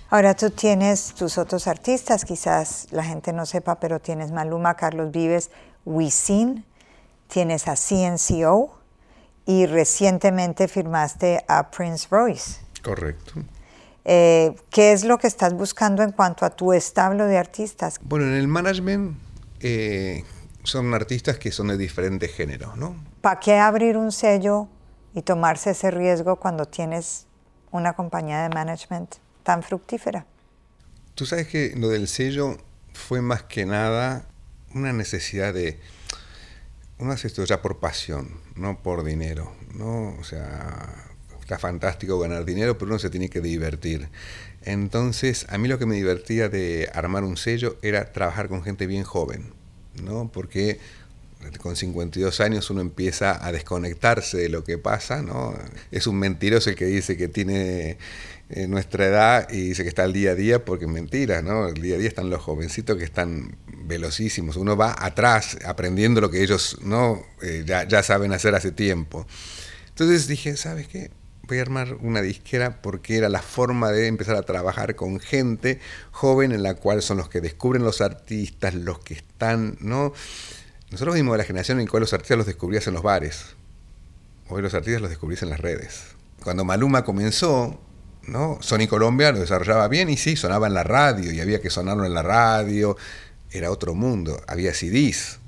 Ahora 0.08 0.34
tú 0.34 0.50
tienes 0.50 1.14
tus 1.14 1.36
otros 1.36 1.66
artistas, 1.66 2.24
quizás 2.24 2.86
la 2.92 3.02
gente 3.02 3.32
no 3.32 3.44
sepa, 3.44 3.80
pero 3.80 4.00
tienes 4.00 4.30
Maluma, 4.30 4.74
Carlos 4.74 5.10
Vives, 5.10 5.50
Wisin, 5.84 6.64
tienes 7.28 7.66
a 7.66 7.74
CNCO 7.74 8.78
y 9.46 9.66
recientemente 9.66 10.68
firmaste 10.68 11.44
a 11.48 11.70
Prince 11.70 12.06
Royce. 12.10 12.60
Correcto. 12.82 13.32
Eh, 14.04 14.54
¿Qué 14.70 14.92
es 14.92 15.04
lo 15.04 15.18
que 15.18 15.26
estás 15.26 15.54
buscando 15.54 16.04
en 16.04 16.12
cuanto 16.12 16.46
a 16.46 16.50
tu 16.50 16.72
establo 16.72 17.26
de 17.26 17.38
artistas? 17.38 17.98
Bueno, 18.02 18.26
en 18.26 18.34
el 18.34 18.46
management 18.46 19.18
eh, 19.58 20.22
son 20.62 20.94
artistas 20.94 21.38
que 21.38 21.50
son 21.50 21.66
de 21.68 21.76
diferentes 21.76 22.32
géneros, 22.32 22.76
¿no? 22.76 22.94
¿Para 23.20 23.40
qué 23.40 23.58
abrir 23.58 23.96
un 23.96 24.12
sello 24.12 24.68
y 25.16 25.22
tomarse 25.22 25.70
ese 25.70 25.90
riesgo 25.90 26.36
cuando 26.36 26.66
tienes 26.66 27.24
una 27.72 27.94
compañía 27.94 28.42
de 28.42 28.50
management 28.50 29.14
tan 29.42 29.62
fructífera? 29.62 30.26
Tú 31.14 31.24
sabes 31.24 31.48
que 31.48 31.72
lo 31.74 31.88
del 31.88 32.06
sello 32.06 32.58
fue 32.92 33.22
más 33.22 33.42
que 33.42 33.64
nada 33.64 34.26
una 34.74 34.92
necesidad 34.92 35.54
de 35.54 35.80
uno 36.98 37.12
hace 37.12 37.28
esto 37.28 37.44
ya 37.44 37.62
por 37.62 37.78
pasión, 37.78 38.28
no 38.56 38.82
por 38.82 39.04
dinero, 39.04 39.54
¿no? 39.74 40.14
O 40.18 40.24
sea, 40.24 41.06
está 41.40 41.58
fantástico 41.58 42.18
ganar 42.18 42.44
dinero, 42.44 42.76
pero 42.76 42.90
uno 42.90 42.98
se 42.98 43.08
tiene 43.08 43.30
que 43.30 43.40
divertir. 43.40 44.10
Entonces, 44.62 45.46
a 45.48 45.56
mí 45.56 45.66
lo 45.66 45.78
que 45.78 45.86
me 45.86 45.94
divertía 45.94 46.50
de 46.50 46.90
armar 46.92 47.24
un 47.24 47.38
sello 47.38 47.78
era 47.80 48.12
trabajar 48.12 48.48
con 48.48 48.62
gente 48.62 48.86
bien 48.86 49.04
joven, 49.04 49.54
¿no? 50.02 50.30
Porque 50.30 50.78
con 51.60 51.76
52 51.76 52.40
años 52.40 52.70
uno 52.70 52.80
empieza 52.80 53.44
a 53.44 53.52
desconectarse 53.52 54.38
de 54.38 54.48
lo 54.48 54.64
que 54.64 54.78
pasa, 54.78 55.22
¿no? 55.22 55.54
Es 55.90 56.06
un 56.06 56.18
mentiroso 56.18 56.70
el 56.70 56.76
que 56.76 56.86
dice 56.86 57.16
que 57.16 57.28
tiene 57.28 57.98
eh, 58.48 58.68
nuestra 58.68 59.06
edad 59.06 59.48
y 59.50 59.68
dice 59.68 59.82
que 59.82 59.88
está 59.88 60.04
al 60.04 60.12
día 60.12 60.30
a 60.30 60.34
día 60.36 60.64
porque 60.64 60.84
es 60.84 60.90
mentira, 60.90 61.42
¿no? 61.42 61.66
El 61.66 61.82
día 61.82 61.96
a 61.96 61.98
día 61.98 62.06
están 62.06 62.30
los 62.30 62.40
jovencitos 62.40 62.96
que 62.96 63.02
están 63.02 63.56
velocísimos. 63.66 64.56
Uno 64.56 64.76
va 64.76 64.94
atrás 64.96 65.58
aprendiendo 65.64 66.20
lo 66.20 66.30
que 66.30 66.44
ellos 66.44 66.78
no 66.80 67.24
eh, 67.42 67.64
ya, 67.66 68.02
saben 68.04 68.32
hacer 68.32 68.54
hace 68.54 68.70
tiempo. 68.70 69.26
Entonces 69.88 70.28
dije, 70.28 70.56
¿sabes 70.56 70.86
qué? 70.86 71.10
Voy 71.42 71.58
a 71.58 71.62
armar 71.62 71.94
una 72.00 72.22
disquera 72.22 72.82
porque 72.82 73.16
era 73.16 73.28
la 73.28 73.42
forma 73.42 73.90
de 73.90 74.06
empezar 74.06 74.36
a 74.36 74.42
trabajar 74.42 74.94
con 74.94 75.18
gente 75.18 75.80
joven 76.12 76.52
en 76.52 76.62
la 76.62 76.74
cual 76.74 77.02
son 77.02 77.16
los 77.16 77.28
que 77.28 77.40
descubren 77.40 77.82
los 77.82 78.00
artistas, 78.00 78.74
los 78.74 79.00
que 79.00 79.14
están, 79.14 79.76
¿no? 79.80 80.12
Nosotros 80.90 81.14
vimos 81.14 81.32
de 81.32 81.38
la 81.38 81.44
generación 81.44 81.78
en 81.78 81.86
la 81.86 81.90
cual 81.90 82.02
los 82.02 82.12
artistas 82.12 82.38
los 82.38 82.46
descubrías 82.46 82.86
en 82.86 82.94
los 82.94 83.02
bares. 83.02 83.56
Hoy 84.48 84.62
los 84.62 84.74
artistas 84.74 85.00
los 85.00 85.10
descubrís 85.10 85.42
en 85.42 85.50
las 85.50 85.60
redes. 85.60 86.14
Cuando 86.42 86.64
Maluma 86.64 87.04
comenzó. 87.04 87.80
Sony 88.58 88.88
Colombia 88.88 89.30
lo 89.30 89.38
desarrollaba 89.38 89.86
bien 89.86 90.08
y 90.08 90.16
sí, 90.16 90.34
sonaba 90.34 90.66
en 90.66 90.74
la 90.74 90.82
radio 90.82 91.30
y 91.30 91.38
había 91.40 91.60
que 91.60 91.70
sonarlo 91.70 92.04
en 92.04 92.12
la 92.12 92.22
radio 92.24 92.96
era 93.50 93.70
otro 93.70 93.94
mundo, 93.94 94.40
había 94.46 94.74
CDs. 94.74 95.38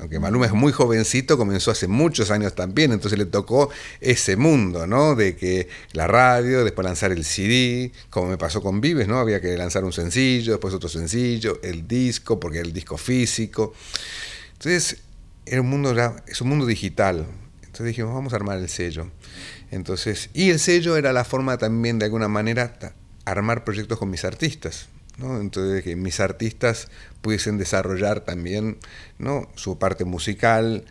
Aunque 0.00 0.20
Maluma 0.20 0.46
es 0.46 0.52
muy 0.52 0.70
jovencito, 0.70 1.36
comenzó 1.36 1.72
hace 1.72 1.88
muchos 1.88 2.30
años 2.30 2.54
también, 2.54 2.92
entonces 2.92 3.18
le 3.18 3.26
tocó 3.26 3.68
ese 4.00 4.36
mundo, 4.36 4.86
¿no? 4.86 5.16
De 5.16 5.34
que 5.34 5.68
la 5.92 6.06
radio, 6.06 6.62
después 6.62 6.84
lanzar 6.84 7.10
el 7.10 7.24
CD, 7.24 7.90
como 8.08 8.28
me 8.28 8.38
pasó 8.38 8.62
con 8.62 8.80
Vives, 8.80 9.08
¿no? 9.08 9.18
Había 9.18 9.40
que 9.40 9.56
lanzar 9.56 9.82
un 9.82 9.92
sencillo, 9.92 10.52
después 10.52 10.72
otro 10.72 10.88
sencillo, 10.88 11.58
el 11.64 11.88
disco, 11.88 12.38
porque 12.38 12.58
era 12.58 12.68
el 12.68 12.72
disco 12.72 12.96
físico. 12.96 13.74
Entonces, 14.58 15.02
era 15.46 15.60
un 15.60 15.70
mundo, 15.70 15.94
es 16.26 16.40
un 16.40 16.48
mundo 16.48 16.66
digital. 16.66 17.26
Entonces 17.62 17.86
dijimos, 17.86 18.12
vamos 18.12 18.32
a 18.32 18.36
armar 18.36 18.58
el 18.58 18.68
sello. 18.68 19.08
Entonces, 19.70 20.30
y 20.34 20.50
el 20.50 20.58
sello 20.58 20.96
era 20.96 21.12
la 21.12 21.24
forma 21.24 21.58
también, 21.58 22.00
de 22.00 22.06
alguna 22.06 22.26
manera, 22.26 22.76
armar 23.24 23.62
proyectos 23.62 23.98
con 23.98 24.10
mis 24.10 24.24
artistas. 24.24 24.88
Entonces, 25.20 25.84
que 25.84 25.94
mis 25.94 26.18
artistas 26.18 26.88
pudiesen 27.20 27.56
desarrollar 27.56 28.20
también 28.20 28.78
su 29.54 29.78
parte 29.78 30.04
musical, 30.04 30.84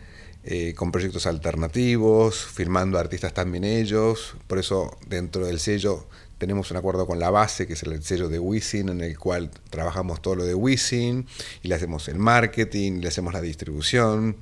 eh, 0.44 0.72
con 0.74 0.90
proyectos 0.90 1.26
alternativos, 1.26 2.46
firmando 2.46 2.98
artistas 2.98 3.34
también 3.34 3.64
ellos. 3.64 4.34
Por 4.46 4.58
eso, 4.58 4.96
dentro 5.06 5.44
del 5.44 5.60
sello, 5.60 6.08
tenemos 6.38 6.70
un 6.70 6.76
acuerdo 6.76 7.06
con 7.06 7.18
la 7.18 7.30
base, 7.30 7.66
que 7.66 7.74
es 7.74 7.82
el 7.82 8.02
sello 8.02 8.28
de 8.28 8.38
Wisin, 8.38 8.88
en 8.88 9.00
el 9.00 9.18
cual 9.18 9.50
trabajamos 9.70 10.22
todo 10.22 10.36
lo 10.36 10.44
de 10.44 10.54
Wisin, 10.54 11.26
y 11.62 11.68
le 11.68 11.74
hacemos 11.74 12.08
el 12.08 12.18
marketing, 12.18 13.00
le 13.00 13.08
hacemos 13.08 13.32
la 13.34 13.40
distribución. 13.40 14.36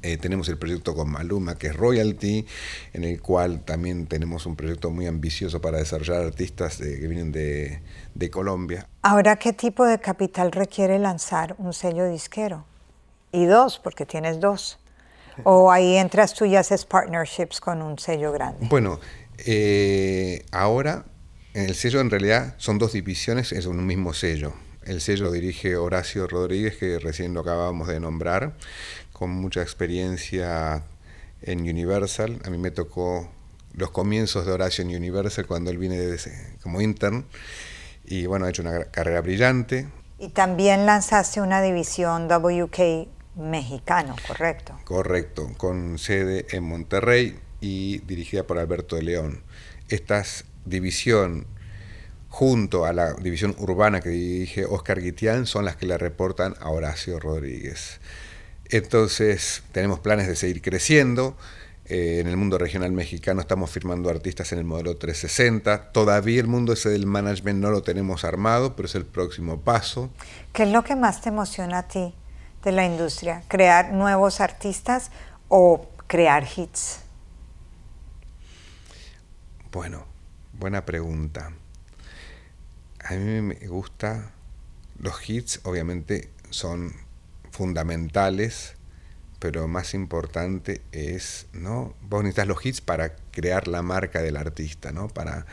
Eh, 0.00 0.16
tenemos 0.16 0.48
el 0.48 0.58
proyecto 0.58 0.94
con 0.94 1.10
Maluma, 1.10 1.56
que 1.56 1.68
es 1.68 1.76
Royalty, 1.76 2.46
en 2.92 3.02
el 3.02 3.20
cual 3.20 3.64
también 3.64 4.06
tenemos 4.06 4.46
un 4.46 4.54
proyecto 4.54 4.90
muy 4.90 5.06
ambicioso 5.06 5.60
para 5.60 5.78
desarrollar 5.78 6.22
artistas 6.22 6.76
que 6.76 7.08
vienen 7.08 7.32
de, 7.32 7.80
de, 8.14 8.30
Colombia. 8.30 8.86
Ahora, 9.02 9.36
¿qué 9.36 9.52
tipo 9.52 9.84
de 9.84 9.98
capital 9.98 10.52
requiere 10.52 11.00
lanzar 11.00 11.56
un 11.58 11.72
sello 11.72 12.08
disquero? 12.08 12.64
Y 13.32 13.46
dos, 13.46 13.80
porque 13.80 14.06
tienes 14.06 14.38
dos. 14.38 14.78
¿O 15.44 15.70
ahí 15.70 15.96
entras 15.96 16.34
tú 16.34 16.44
y 16.44 16.56
haces 16.56 16.84
partnerships 16.84 17.60
con 17.60 17.82
un 17.82 17.98
sello 17.98 18.32
grande? 18.32 18.66
Bueno, 18.68 19.00
eh, 19.38 20.44
ahora 20.50 21.04
en 21.54 21.64
el 21.64 21.74
sello 21.74 22.00
en 22.00 22.10
realidad 22.10 22.54
son 22.58 22.78
dos 22.78 22.92
divisiones, 22.92 23.52
es 23.52 23.66
un 23.66 23.84
mismo 23.84 24.12
sello. 24.14 24.52
El 24.84 25.00
sello 25.00 25.24
lo 25.24 25.32
dirige 25.32 25.76
Horacio 25.76 26.26
Rodríguez, 26.26 26.76
que 26.76 26.98
recién 26.98 27.34
lo 27.34 27.40
acabamos 27.40 27.88
de 27.88 28.00
nombrar 28.00 28.56
con 29.12 29.30
mucha 29.30 29.60
experiencia 29.62 30.84
en 31.42 31.60
Universal. 31.60 32.38
A 32.44 32.50
mí 32.50 32.58
me 32.58 32.70
tocó 32.70 33.28
los 33.74 33.90
comienzos 33.90 34.46
de 34.46 34.52
Horacio 34.52 34.84
en 34.84 34.94
Universal 34.94 35.46
cuando 35.46 35.70
él 35.70 35.78
viene 35.78 36.16
como 36.62 36.80
intern. 36.80 37.26
Y 38.04 38.26
bueno, 38.26 38.46
ha 38.46 38.50
hecho 38.50 38.62
una 38.62 38.84
carrera 38.84 39.20
brillante. 39.20 39.88
Y 40.18 40.28
también 40.28 40.86
lanzaste 40.86 41.40
una 41.40 41.60
división 41.60 42.28
WK 42.28 43.08
mexicano, 43.36 44.16
¿correcto? 44.26 44.78
Correcto, 44.84 45.50
con 45.56 45.98
sede 45.98 46.46
en 46.50 46.64
Monterrey 46.64 47.38
y 47.60 47.98
dirigida 47.98 48.44
por 48.44 48.58
Alberto 48.58 48.96
de 48.96 49.02
León. 49.02 49.42
Esta 49.88 50.22
división, 50.64 51.46
junto 52.28 52.84
a 52.84 52.92
la 52.92 53.14
división 53.14 53.54
urbana 53.58 54.00
que 54.00 54.10
dirige 54.10 54.64
Oscar 54.64 55.00
Guitián, 55.00 55.46
son 55.46 55.64
las 55.64 55.76
que 55.76 55.86
le 55.86 55.98
reportan 55.98 56.54
a 56.60 56.70
Horacio 56.70 57.18
Rodríguez. 57.18 58.00
Entonces 58.70 59.62
tenemos 59.72 60.00
planes 60.00 60.26
de 60.26 60.36
seguir 60.36 60.60
creciendo. 60.62 61.36
Eh, 61.86 62.18
en 62.20 62.26
el 62.26 62.36
mundo 62.36 62.58
regional 62.58 62.92
mexicano 62.92 63.40
estamos 63.40 63.70
firmando 63.70 64.10
artistas 64.10 64.52
en 64.52 64.58
el 64.58 64.64
modelo 64.64 64.96
360. 64.96 65.90
Todavía 65.92 66.38
el 66.38 66.46
mundo 66.46 66.74
ese 66.74 66.90
del 66.90 67.06
management 67.06 67.60
no 67.60 67.70
lo 67.70 67.82
tenemos 67.82 68.24
armado, 68.24 68.76
pero 68.76 68.86
es 68.86 68.94
el 68.94 69.06
próximo 69.06 69.60
paso. 69.60 70.10
¿Qué 70.52 70.64
es 70.64 70.68
lo 70.68 70.84
que 70.84 70.96
más 70.96 71.22
te 71.22 71.30
emociona 71.30 71.78
a 71.78 71.88
ti 71.88 72.14
de 72.62 72.72
la 72.72 72.84
industria? 72.84 73.42
¿Crear 73.48 73.94
nuevos 73.94 74.42
artistas 74.42 75.10
o 75.48 75.86
crear 76.06 76.46
hits? 76.54 77.07
Bueno, 79.70 80.06
buena 80.54 80.86
pregunta. 80.86 81.52
A 83.04 83.14
mí 83.14 83.42
me 83.42 83.54
gusta, 83.68 84.32
los 84.98 85.28
hits 85.28 85.60
obviamente 85.64 86.30
son 86.48 86.94
fundamentales, 87.50 88.76
pero 89.38 89.68
más 89.68 89.92
importante 89.92 90.80
es, 90.90 91.48
¿no? 91.52 91.94
Vos 92.00 92.22
necesitas 92.22 92.46
los 92.46 92.64
hits 92.64 92.80
para 92.80 93.14
crear 93.30 93.68
la 93.68 93.82
marca 93.82 94.22
del 94.22 94.38
artista, 94.38 94.90
¿no? 94.90 95.08
Para, 95.08 95.44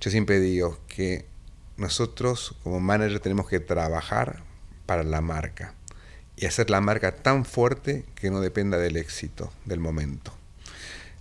yo 0.00 0.10
siempre 0.10 0.40
digo 0.40 0.80
que 0.88 1.26
nosotros 1.76 2.56
como 2.64 2.80
manager 2.80 3.20
tenemos 3.20 3.48
que 3.48 3.60
trabajar 3.60 4.42
para 4.84 5.04
la 5.04 5.20
marca 5.20 5.74
y 6.34 6.46
hacer 6.46 6.70
la 6.70 6.80
marca 6.80 7.14
tan 7.14 7.44
fuerte 7.44 8.04
que 8.16 8.32
no 8.32 8.40
dependa 8.40 8.78
del 8.78 8.96
éxito 8.96 9.52
del 9.64 9.78
momento. 9.78 10.32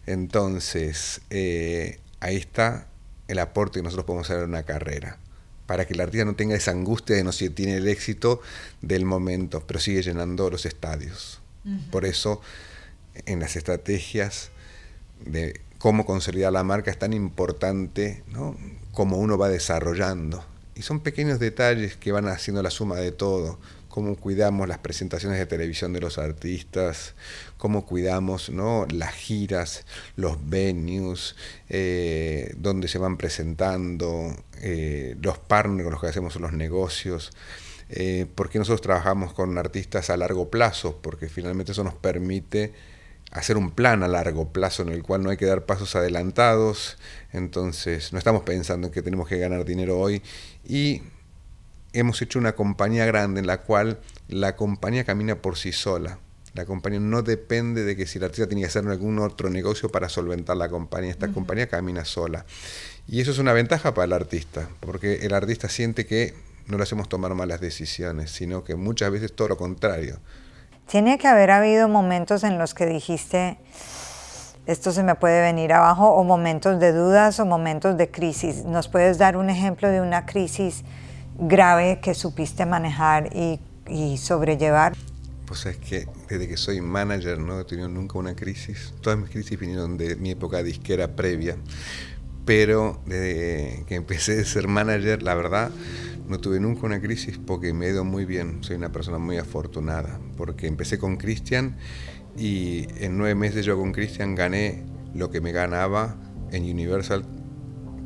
Entonces, 0.07 1.21
eh, 1.29 1.99
ahí 2.19 2.35
está 2.37 2.87
el 3.27 3.39
aporte 3.39 3.79
que 3.79 3.83
nosotros 3.83 4.05
podemos 4.05 4.29
hacer 4.29 4.43
en 4.43 4.49
una 4.49 4.63
carrera 4.63 5.17
para 5.65 5.85
que 5.85 5.93
el 5.93 6.01
artista 6.01 6.25
no 6.25 6.35
tenga 6.35 6.55
esa 6.55 6.71
angustia 6.71 7.15
de 7.15 7.23
no 7.23 7.31
si 7.31 7.49
tiene 7.51 7.77
el 7.77 7.87
éxito 7.87 8.41
del 8.81 9.05
momento, 9.05 9.63
pero 9.67 9.79
sigue 9.79 10.01
llenando 10.01 10.49
los 10.49 10.65
estadios. 10.65 11.41
Por 11.91 12.05
eso, 12.05 12.41
en 13.27 13.39
las 13.39 13.55
estrategias 13.55 14.49
de 15.23 15.61
cómo 15.77 16.07
consolidar 16.07 16.51
la 16.51 16.63
marca 16.63 16.89
es 16.89 16.97
tan 16.97 17.13
importante 17.13 18.23
¿no? 18.31 18.57
cómo 18.93 19.17
uno 19.17 19.37
va 19.37 19.49
desarrollando. 19.49 20.43
Y 20.73 20.81
son 20.81 21.01
pequeños 21.01 21.37
detalles 21.37 21.95
que 21.97 22.11
van 22.11 22.27
haciendo 22.27 22.63
la 22.63 22.71
suma 22.71 22.95
de 22.95 23.11
todo 23.11 23.59
cómo 23.89 24.15
cuidamos 24.15 24.67
las 24.67 24.77
presentaciones 24.77 25.39
de 25.39 25.45
televisión 25.45 25.91
de 25.91 25.99
los 25.99 26.17
artistas, 26.17 27.15
cómo 27.57 27.85
cuidamos 27.85 28.49
¿no? 28.49 28.85
las 28.89 29.13
giras, 29.13 29.85
los 30.15 30.37
venues, 30.49 31.35
eh, 31.67 32.53
donde 32.57 32.87
se 32.87 32.99
van 32.99 33.17
presentando, 33.17 34.33
eh, 34.61 35.17
los 35.21 35.39
partners 35.39 35.83
con 35.83 35.91
los 35.91 36.01
que 36.01 36.07
hacemos 36.07 36.35
los 36.37 36.53
negocios. 36.53 37.31
Eh, 37.89 38.27
porque 38.35 38.59
nosotros 38.59 38.81
trabajamos 38.81 39.33
con 39.33 39.57
artistas 39.57 40.11
a 40.11 40.17
largo 40.17 40.49
plazo, 40.49 40.99
porque 41.01 41.27
finalmente 41.27 41.71
eso 41.71 41.83
nos 41.83 41.95
permite 41.95 42.71
hacer 43.31 43.57
un 43.57 43.71
plan 43.71 44.03
a 44.03 44.07
largo 44.07 44.49
plazo 44.49 44.83
en 44.83 44.89
el 44.89 45.03
cual 45.03 45.23
no 45.23 45.31
hay 45.31 45.37
que 45.37 45.45
dar 45.45 45.65
pasos 45.65 45.95
adelantados, 45.95 46.97
entonces 47.31 48.13
no 48.13 48.19
estamos 48.19 48.43
pensando 48.43 48.87
en 48.87 48.93
que 48.93 49.01
tenemos 49.01 49.27
que 49.27 49.37
ganar 49.37 49.65
dinero 49.65 49.99
hoy 49.99 50.21
y 50.63 51.01
hemos 51.93 52.21
hecho 52.21 52.39
una 52.39 52.53
compañía 52.53 53.05
grande 53.05 53.39
en 53.39 53.47
la 53.47 53.61
cual 53.61 53.99
la 54.27 54.55
compañía 54.55 55.03
camina 55.03 55.41
por 55.41 55.57
sí 55.57 55.71
sola. 55.71 56.19
La 56.53 56.65
compañía 56.65 56.99
no 56.99 57.21
depende 57.21 57.83
de 57.83 57.95
que 57.95 58.07
si 58.07 58.17
el 58.17 58.23
artista 58.23 58.47
tiene 58.47 58.61
que 58.61 58.67
hacer 58.67 58.87
algún 58.87 59.19
otro 59.19 59.49
negocio 59.49 59.89
para 59.89 60.09
solventar 60.09 60.57
la 60.57 60.69
compañía. 60.69 61.11
Esta 61.11 61.27
compañía 61.29 61.67
camina 61.67 62.05
sola. 62.05 62.45
Y 63.07 63.21
eso 63.21 63.31
es 63.31 63.39
una 63.39 63.53
ventaja 63.53 63.93
para 63.93 64.05
el 64.05 64.13
artista, 64.13 64.67
porque 64.79 65.25
el 65.25 65.33
artista 65.33 65.69
siente 65.69 66.05
que 66.05 66.33
no 66.67 66.77
le 66.77 66.83
hacemos 66.83 67.09
tomar 67.09 67.33
malas 67.33 67.61
decisiones, 67.61 68.31
sino 68.31 68.63
que 68.63 68.75
muchas 68.75 69.11
veces 69.11 69.33
todo 69.33 69.49
lo 69.49 69.57
contrario. 69.57 70.19
Tiene 70.87 71.17
que 71.17 71.27
haber 71.27 71.51
habido 71.51 71.87
momentos 71.87 72.43
en 72.43 72.57
los 72.57 72.73
que 72.73 72.85
dijiste, 72.87 73.57
esto 74.65 74.91
se 74.91 75.03
me 75.03 75.15
puede 75.15 75.41
venir 75.41 75.73
abajo, 75.73 76.09
o 76.09 76.23
momentos 76.23 76.79
de 76.79 76.93
dudas 76.93 77.39
o 77.39 77.45
momentos 77.45 77.97
de 77.97 78.09
crisis. 78.09 78.65
¿Nos 78.65 78.87
puedes 78.87 79.17
dar 79.17 79.37
un 79.37 79.49
ejemplo 79.49 79.89
de 79.89 80.01
una 80.01 80.25
crisis? 80.25 80.83
Grave 81.39 81.99
que 82.01 82.13
supiste 82.13 82.65
manejar 82.65 83.29
y, 83.35 83.59
sobrellevar? 84.17 84.95
Pues 85.45 85.65
es 85.65 85.77
que 85.77 86.07
desde 86.27 86.47
que 86.47 86.57
soy 86.57 86.79
manager 86.79 87.39
no 87.39 87.59
he 87.59 87.65
tenido 87.65 87.89
nunca 87.89 88.19
una 88.19 88.35
crisis. 88.35 88.93
Todas 89.01 89.17
mis 89.17 89.29
crisis 89.29 89.59
vinieron 89.59 89.97
de 89.97 90.15
mi 90.15 90.31
época 90.31 90.61
disquera 90.61 91.15
previa. 91.15 91.57
Pero 92.45 93.01
desde 93.05 93.83
que 93.87 93.95
empecé 93.95 94.41
a 94.41 94.45
ser 94.45 94.67
manager, 94.67 95.23
la 95.23 95.33
verdad, 95.33 95.71
no 96.27 96.39
tuve 96.39 96.59
nunca 96.59 96.85
una 96.85 97.01
crisis 97.01 97.39
porque 97.39 97.73
me 97.73 97.87
he 97.87 97.89
ido 97.89 98.03
muy 98.03 98.25
bien. 98.25 98.63
Soy 98.63 98.75
una 98.75 98.91
persona 98.91 99.17
muy 99.17 99.37
afortunada. 99.37 100.19
Porque 100.37 100.67
empecé 100.67 100.99
con 100.99 101.17
Christian 101.17 101.77
y 102.37 102.87
en 103.03 103.17
nueve 103.17 103.33
meses 103.33 103.65
yo 103.65 103.75
con 103.75 103.91
Christian 103.91 104.35
gané 104.35 104.85
lo 105.15 105.31
que 105.31 105.41
me 105.41 105.51
ganaba 105.51 106.15
en 106.51 106.63
Universal 106.63 107.25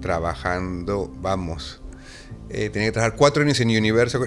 trabajando, 0.02 1.14
vamos, 1.22 1.83
eh, 2.54 2.70
tenía 2.70 2.90
que 2.90 2.92
trabajar 2.92 3.18
cuatro 3.18 3.42
años 3.42 3.60
en 3.60 3.70
Universo 3.70 4.24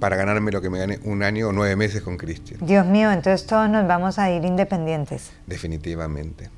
para 0.00 0.16
ganarme 0.16 0.50
lo 0.50 0.62
que 0.62 0.70
me 0.70 0.78
gané 0.78 0.98
un 1.04 1.22
año 1.22 1.48
o 1.48 1.52
nueve 1.52 1.76
meses 1.76 2.02
con 2.02 2.16
Cristian. 2.16 2.58
Dios 2.64 2.86
mío, 2.86 3.12
entonces 3.12 3.46
todos 3.46 3.68
nos 3.68 3.86
vamos 3.86 4.18
a 4.18 4.30
ir 4.30 4.44
independientes. 4.44 5.32
Definitivamente. 5.46 6.50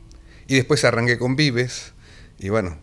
Y 0.46 0.54
después 0.54 0.84
arranqué 0.84 1.18
con 1.18 1.34
Vives 1.34 1.92
y 2.38 2.50
bueno, 2.50 2.78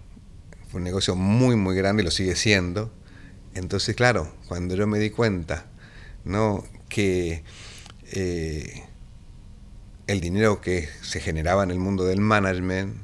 fue 0.70 0.80
un 0.80 0.84
negocio 0.84 1.16
muy, 1.16 1.56
muy 1.56 1.76
grande 1.76 2.04
y 2.04 2.06
lo 2.06 2.12
sigue 2.12 2.36
siendo. 2.36 2.92
Entonces, 3.54 3.96
claro, 3.96 4.30
cuando 4.48 4.76
yo 4.76 4.86
me 4.86 5.00
di 5.00 5.10
cuenta, 5.12 5.66
¿no? 6.26 6.66
Que 6.90 7.44
eh, 8.12 8.84
el 10.08 10.20
dinero 10.20 10.60
que 10.60 10.90
se 11.02 11.22
generaba 11.22 11.64
en 11.64 11.72
el 11.72 11.80
mundo 11.80 12.04
del 12.04 12.20
management, 12.20 12.98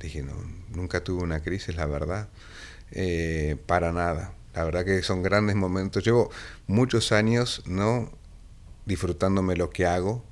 dije, 0.00 0.22
no, 0.22 0.32
nunca 0.70 1.04
tuve 1.04 1.22
una 1.22 1.40
crisis, 1.40 1.76
la 1.76 1.84
verdad. 1.84 2.28
Eh, 2.92 3.56
para 3.66 3.92
nada. 3.92 4.34
La 4.54 4.64
verdad 4.64 4.84
que 4.84 5.02
son 5.02 5.22
grandes 5.22 5.56
momentos. 5.56 6.04
Llevo 6.04 6.30
muchos 6.66 7.12
años 7.12 7.62
no 7.66 8.10
disfrutándome 8.86 9.56
lo 9.56 9.70
que 9.70 9.86
hago. 9.86 10.24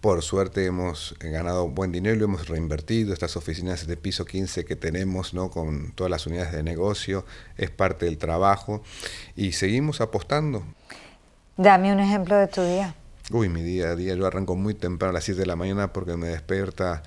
Por 0.00 0.22
suerte 0.22 0.66
hemos 0.66 1.14
ganado 1.18 1.68
buen 1.68 1.90
dinero, 1.90 2.16
lo 2.16 2.24
hemos 2.26 2.48
reinvertido. 2.48 3.12
Estas 3.12 3.36
oficinas 3.36 3.86
de 3.86 3.96
piso 3.96 4.24
15 4.24 4.64
que 4.64 4.76
tenemos, 4.76 5.32
¿no? 5.32 5.50
con 5.50 5.92
todas 5.92 6.10
las 6.10 6.26
unidades 6.26 6.52
de 6.52 6.62
negocio, 6.62 7.24
es 7.56 7.70
parte 7.70 8.04
del 8.04 8.18
trabajo 8.18 8.82
y 9.34 9.52
seguimos 9.52 10.00
apostando. 10.00 10.62
Dame 11.56 11.92
un 11.92 12.00
ejemplo 12.00 12.36
de 12.36 12.48
tu 12.48 12.62
día. 12.62 12.94
Uy, 13.30 13.48
mi 13.48 13.62
día 13.62 13.88
a 13.88 13.96
día, 13.96 14.14
yo 14.14 14.26
arranco 14.26 14.54
muy 14.54 14.74
temprano 14.74 15.10
a 15.10 15.14
las 15.14 15.24
7 15.24 15.40
de 15.40 15.46
la 15.46 15.56
mañana 15.56 15.94
porque 15.94 16.16
me 16.16 16.28
despierta 16.28 17.02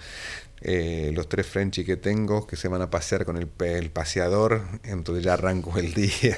eh, 0.62 1.12
los 1.13 1.30
tres 1.30 1.46
Frenchy 1.46 1.86
que 1.86 1.98
tengo 1.98 2.48
que 2.48 2.56
se 2.56 2.67
van 2.67 2.82
a 2.82 2.89
pasear 2.89 3.26
con 3.26 3.38
el, 3.38 3.50
el 3.60 3.91
paseador, 3.91 4.63
entonces 4.84 5.24
ya 5.24 5.34
arranco 5.34 5.78
el 5.78 5.93
día 5.96 6.38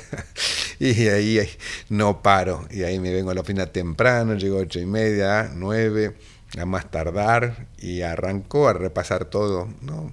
y 0.80 1.08
ahí, 1.08 1.50
no 1.90 2.22
paro. 2.22 2.66
Y 2.72 2.84
ahí 2.84 3.00
me 3.00 3.14
vengo 3.14 3.32
a 3.32 3.34
la 3.34 3.42
oficina 3.42 3.68
temprano, 3.68 4.36
llego 4.36 4.58
a 4.58 4.62
ocho 4.62 4.80
y 4.80 4.86
media, 4.86 5.52
nueve, 5.54 6.16
a 6.58 6.66
más 6.66 6.90
tardar 6.90 7.68
y 7.78 8.02
arranco 8.02 8.68
a 8.68 8.74
repasar 8.74 9.26
todo. 9.26 9.68
¿no? 9.82 10.12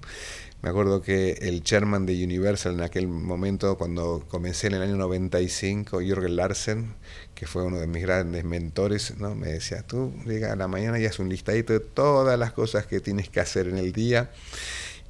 Me 0.61 0.69
acuerdo 0.69 1.01
que 1.01 1.33
el 1.41 1.63
chairman 1.63 2.05
de 2.05 2.23
Universal 2.23 2.73
en 2.73 2.81
aquel 2.81 3.07
momento, 3.07 3.77
cuando 3.77 4.25
comencé 4.27 4.67
en 4.67 4.73
el 4.73 4.81
año 4.81 4.95
95, 4.97 6.01
Jürgen 6.01 6.35
Larsen, 6.35 6.95
que 7.37 7.45
fue 7.45 7.63
uno 7.63 7.77
de 7.77 7.85
mis 7.85 8.01
grandes 8.01 8.43
mentores, 8.43 9.13
¿no? 9.17 9.35
me 9.35 9.49
decía, 9.49 9.83
tú 9.83 10.11
llega 10.25 10.53
a 10.53 10.55
la 10.55 10.67
mañana 10.67 10.97
y 10.97 11.05
haz 11.05 11.19
un 11.19 11.29
listadito 11.29 11.71
de 11.71 11.79
todas 11.79 12.37
las 12.39 12.51
cosas 12.51 12.87
que 12.87 12.99
tienes 12.99 13.29
que 13.29 13.39
hacer 13.39 13.67
en 13.67 13.77
el 13.77 13.93
día 13.93 14.31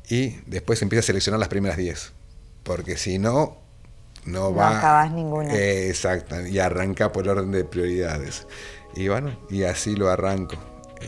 y 0.09 0.35
después 0.45 0.81
empieza 0.81 0.99
a 0.99 1.07
seleccionar 1.07 1.39
las 1.39 1.47
primeras 1.47 1.77
10, 1.77 2.11
porque 2.63 2.97
si 2.97 3.17
no, 3.17 3.57
no, 4.25 4.53
va... 4.53 4.71
No 4.71 4.77
acabas 4.77 5.11
ninguna. 5.13 5.55
exacto, 5.55 6.45
y 6.45 6.59
arranca 6.59 7.13
por 7.13 7.29
orden 7.29 7.51
de 7.51 7.63
prioridades. 7.63 8.45
Y 8.93 9.07
bueno, 9.07 9.39
y 9.49 9.63
así 9.63 9.95
lo 9.95 10.09
arranco 10.09 10.57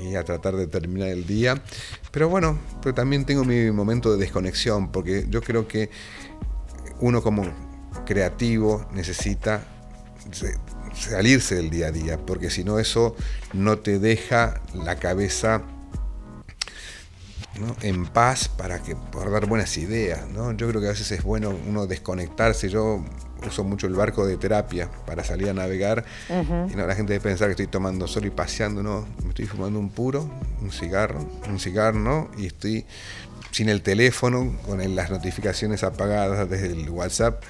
y 0.01 0.15
a 0.15 0.23
tratar 0.23 0.55
de 0.55 0.67
terminar 0.67 1.10
el 1.10 1.27
día. 1.27 1.62
Pero 2.12 2.29
bueno, 2.29 2.58
pero 2.82 2.95
también 2.95 3.25
tengo 3.25 3.43
mi 3.43 3.71
momento 3.71 4.13
de 4.13 4.19
desconexión, 4.19 4.89
porque 4.89 5.25
yo 5.27 5.41
creo 5.41 5.67
que 5.67 5.89
uno 7.01 7.21
como 7.21 7.43
creativo 8.05 8.86
necesita 8.93 9.63
salirse 10.93 11.56
del 11.56 11.69
día 11.69 11.88
a 11.88 11.91
día, 11.91 12.17
porque 12.17 12.49
si 12.49 12.63
no 12.63 12.80
eso 12.80 13.15
no 13.54 13.80
te 13.80 13.99
deja 13.99 14.62
la 14.73 14.97
cabeza 14.97 15.63
en 17.82 18.06
paz 18.06 18.47
para 18.47 18.82
que 18.82 18.95
poder 18.95 19.32
dar 19.32 19.45
buenas 19.45 19.78
ideas. 19.78 20.28
¿no? 20.30 20.52
Yo 20.54 20.67
creo 20.69 20.82
que 20.82 20.88
a 20.88 20.91
veces 20.91 21.12
es 21.12 21.23
bueno 21.23 21.54
uno 21.67 21.88
desconectarse. 21.88 22.69
Yo 22.69 23.04
uso 23.45 23.63
mucho 23.63 23.88
el 23.88 23.93
barco 23.93 24.25
de 24.25 24.38
terapia 24.38 24.89
para 25.06 25.23
salir 25.23 25.49
a 25.49 25.54
navegar 25.54 26.06
y 26.30 26.75
no 26.75 26.86
la 26.86 26.95
gente 26.95 27.13
debe 27.13 27.23
pensar 27.23 27.47
que 27.47 27.52
estoy 27.52 27.67
tomando 27.67 28.08
sol 28.08 28.25
y 28.25 28.30
paseando, 28.30 28.84
no, 28.84 29.08
me 29.23 29.30
estoy 29.30 29.45
fumando 29.45 29.80
un 29.80 29.89
puro, 29.89 30.30
un 30.62 30.71
cigarro, 30.71 31.25
un 31.47 31.60
cigarro, 31.60 31.99
¿no? 31.99 32.30
Y 32.38 32.47
estoy 32.47 32.86
sin 33.52 33.69
el 33.69 33.82
teléfono, 33.82 34.56
con 34.65 34.95
las 34.95 35.10
notificaciones 35.10 35.84
apagadas 35.84 36.49
desde 36.49 36.67
el 36.67 36.89
WhatsApp, 36.89 37.41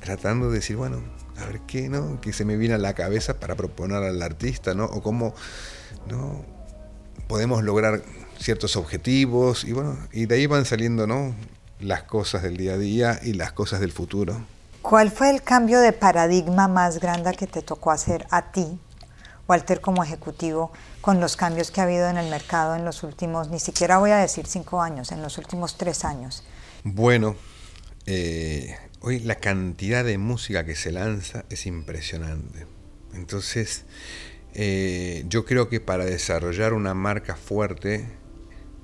tratando 0.00 0.50
de 0.50 0.56
decir, 0.56 0.76
bueno, 0.76 1.02
a 1.38 1.46
ver 1.46 1.60
qué, 1.66 1.88
¿no? 1.88 2.20
Que 2.20 2.32
se 2.32 2.44
me 2.44 2.56
viene 2.56 2.74
a 2.74 2.78
la 2.78 2.94
cabeza 2.94 3.38
para 3.38 3.54
proponer 3.54 4.02
al 4.02 4.20
artista, 4.22 4.74
¿no? 4.74 4.84
O 4.86 5.02
cómo, 5.02 5.34
¿no? 6.08 6.44
Podemos 7.26 7.62
lograr 7.62 8.02
ciertos 8.38 8.76
objetivos 8.76 9.64
y 9.64 9.72
bueno, 9.72 9.98
y 10.12 10.26
de 10.26 10.36
ahí 10.36 10.46
van 10.46 10.64
saliendo, 10.64 11.06
¿no? 11.06 11.34
Las 11.80 12.04
cosas 12.04 12.42
del 12.42 12.56
día 12.56 12.74
a 12.74 12.78
día 12.78 13.20
y 13.22 13.34
las 13.34 13.52
cosas 13.52 13.80
del 13.80 13.92
futuro. 13.92 14.40
¿Cuál 14.82 15.10
fue 15.10 15.30
el 15.30 15.42
cambio 15.42 15.80
de 15.80 15.92
paradigma 15.92 16.68
más 16.68 17.00
grande 17.00 17.34
que 17.34 17.46
te 17.46 17.62
tocó 17.62 17.90
hacer 17.90 18.26
a 18.30 18.52
ti, 18.52 18.78
Walter, 19.46 19.80
como 19.80 20.02
ejecutivo, 20.02 20.72
con 21.00 21.20
los 21.20 21.36
cambios 21.36 21.70
que 21.70 21.80
ha 21.80 21.84
habido 21.84 22.08
en 22.08 22.16
el 22.16 22.30
mercado 22.30 22.74
en 22.74 22.84
los 22.84 23.02
últimos, 23.02 23.48
ni 23.48 23.58
siquiera 23.58 23.98
voy 23.98 24.10
a 24.10 24.16
decir 24.16 24.46
cinco 24.46 24.80
años, 24.80 25.12
en 25.12 25.22
los 25.22 25.36
últimos 25.38 25.76
tres 25.76 26.04
años? 26.04 26.44
Bueno, 26.84 27.36
eh, 28.06 28.76
hoy 29.00 29.20
la 29.20 29.36
cantidad 29.36 30.04
de 30.04 30.18
música 30.18 30.64
que 30.64 30.74
se 30.74 30.92
lanza 30.92 31.44
es 31.50 31.66
impresionante. 31.66 32.66
Entonces, 33.14 33.84
eh, 34.54 35.24
yo 35.28 35.44
creo 35.44 35.68
que 35.68 35.80
para 35.80 36.04
desarrollar 36.04 36.72
una 36.72 36.94
marca 36.94 37.36
fuerte 37.36 38.06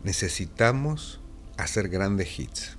necesitamos 0.02 1.20
hacer 1.56 1.88
grandes 1.88 2.38
hits. 2.38 2.76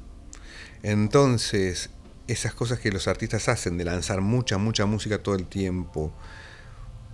Entonces, 0.84 1.90
esas 2.28 2.54
cosas 2.54 2.80
que 2.80 2.92
los 2.92 3.08
artistas 3.08 3.50
hacen, 3.50 3.78
de 3.78 3.86
lanzar 3.86 4.22
mucha, 4.22 4.58
mucha 4.58 4.86
música 4.86 5.20
todo 5.20 5.36
el 5.36 5.48
tiempo. 5.48 6.14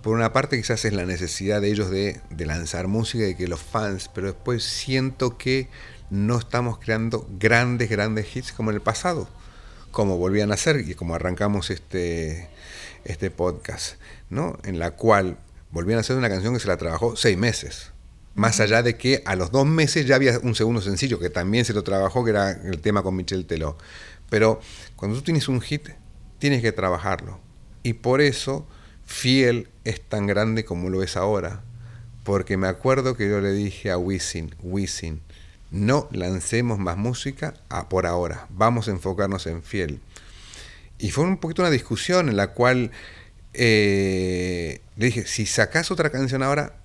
Por 0.02 0.14
una 0.14 0.32
parte 0.32 0.56
quizás 0.56 0.84
es 0.84 0.92
la 0.92 1.06
necesidad 1.06 1.60
de 1.60 1.70
ellos 1.70 1.90
de, 1.90 2.20
lanzar 2.38 2.88
música 2.88 3.26
y 3.26 3.34
que 3.34 3.46
los 3.46 3.60
fans, 3.60 4.10
pero 4.12 4.28
después 4.28 4.64
siento 4.64 5.38
que 5.38 5.68
no 6.10 6.38
estamos 6.38 6.78
creando 6.78 7.26
grandes, 7.38 7.88
grandes 7.88 8.34
hits 8.34 8.52
como 8.52 8.70
en 8.70 8.76
el 8.76 8.82
pasado, 8.82 9.28
como 9.92 10.16
volvían 10.16 10.50
a 10.50 10.56
ser 10.56 10.80
y 10.88 10.94
como 10.94 11.14
arrancamos 11.14 11.70
este, 11.70 12.48
este 13.04 13.30
podcast, 13.30 13.96
¿no? 14.30 14.58
En 14.64 14.78
la 14.78 14.92
cual 14.92 15.36
volvían 15.70 15.98
a 15.98 16.00
hacer 16.00 16.16
una 16.16 16.28
canción 16.28 16.54
que 16.54 16.60
se 16.60 16.66
la 16.66 16.78
trabajó 16.78 17.14
seis 17.14 17.38
meses. 17.38 17.92
Más 18.34 18.60
allá 18.60 18.82
de 18.82 18.96
que 18.96 19.22
a 19.26 19.36
los 19.36 19.52
dos 19.52 19.66
meses 19.66 20.06
ya 20.06 20.16
había 20.16 20.38
un 20.38 20.54
segundo 20.54 20.80
sencillo 20.80 21.20
que 21.20 21.28
también 21.28 21.66
se 21.66 21.74
lo 21.74 21.84
trabajó, 21.84 22.24
que 22.24 22.30
era 22.30 22.50
el 22.50 22.80
tema 22.80 23.02
con 23.02 23.14
Michel 23.14 23.46
Teló. 23.46 23.76
Pero 24.30 24.60
cuando 24.96 25.18
tú 25.18 25.22
tienes 25.22 25.48
un 25.48 25.60
hit, 25.60 25.90
tienes 26.38 26.62
que 26.62 26.72
trabajarlo. 26.72 27.38
Y 27.82 27.92
por 27.92 28.22
eso 28.22 28.66
Fiel 29.04 29.68
es 29.84 30.00
tan 30.00 30.26
grande 30.26 30.64
como 30.64 30.88
lo 30.88 31.02
es 31.02 31.18
ahora. 31.18 31.62
Porque 32.24 32.56
me 32.56 32.68
acuerdo 32.68 33.16
que 33.16 33.28
yo 33.28 33.40
le 33.40 33.52
dije 33.52 33.90
a 33.90 33.98
Wisin, 33.98 34.54
Wisin, 34.62 35.20
no 35.72 36.08
lancemos 36.12 36.78
más 36.78 36.96
música 36.96 37.54
por 37.88 38.06
ahora, 38.06 38.46
vamos 38.50 38.88
a 38.88 38.92
enfocarnos 38.92 39.46
en 39.46 39.62
Fiel. 39.62 40.00
Y 40.98 41.10
fue 41.10 41.24
un 41.24 41.38
poquito 41.38 41.62
una 41.62 41.70
discusión 41.70 42.28
en 42.28 42.36
la 42.36 42.52
cual 42.52 42.92
eh, 43.54 44.80
le 44.96 45.06
dije, 45.06 45.26
si 45.26 45.46
sacas 45.46 45.90
otra 45.90 46.10
canción 46.10 46.42
ahora, 46.42 46.76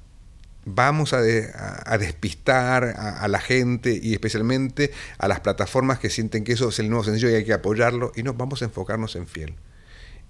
vamos 0.65 1.13
a, 1.13 1.21
despistar 1.21 2.83
a, 2.97 3.27
la 3.27 3.39
gente 3.39 3.97
y 4.01 4.13
especialmente 4.13 4.91
a 5.17 5.27
las 5.27 5.39
plataformas 5.39 5.99
que 5.99 6.09
sienten 6.09 6.43
que 6.43 6.53
eso 6.53 6.69
es 6.69 6.79
el 6.79 6.89
nuevo 6.89 7.03
sencillo 7.03 7.29
y 7.29 7.35
hay 7.35 7.45
que 7.45 7.53
apoyarlo 7.53 8.11
y 8.15 8.23
no, 8.23 8.33
vamos 8.33 8.61
a 8.61 8.65
enfocarnos 8.65 9.15
en 9.15 9.27
Fiel. 9.27 9.55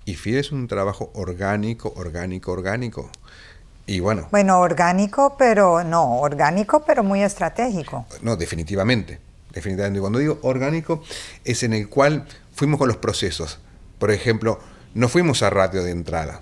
Y 0.05 0.15
Fiel 0.15 0.37
es 0.37 0.51
un 0.51 0.67
trabajo 0.67 1.11
orgánico, 1.15 1.91
orgánico, 1.95 2.51
orgánico. 2.51 3.11
Y 3.87 4.01
bueno. 4.01 4.27
Bueno, 4.31 4.59
orgánico, 4.59 5.35
pero 5.39 5.83
no, 5.83 6.19
orgánico, 6.19 6.83
pero 6.85 7.03
muy 7.03 7.23
estratégico. 7.23 8.05
No, 8.21 8.35
definitivamente. 8.35 9.19
Definitivamente. 9.51 10.01
Cuando 10.01 10.19
digo 10.19 10.39
orgánico, 10.43 11.01
es 11.45 11.63
en 11.63 11.73
el 11.73 11.87
cual 11.87 12.27
fuimos 12.53 12.77
con 12.77 12.89
los 12.89 12.97
procesos. 12.97 13.59
Por 13.97 14.11
ejemplo, 14.11 14.59
no 14.93 15.07
fuimos 15.07 15.41
a 15.41 15.49
radio 15.49 15.83
de 15.83 15.91
entrada. 15.91 16.41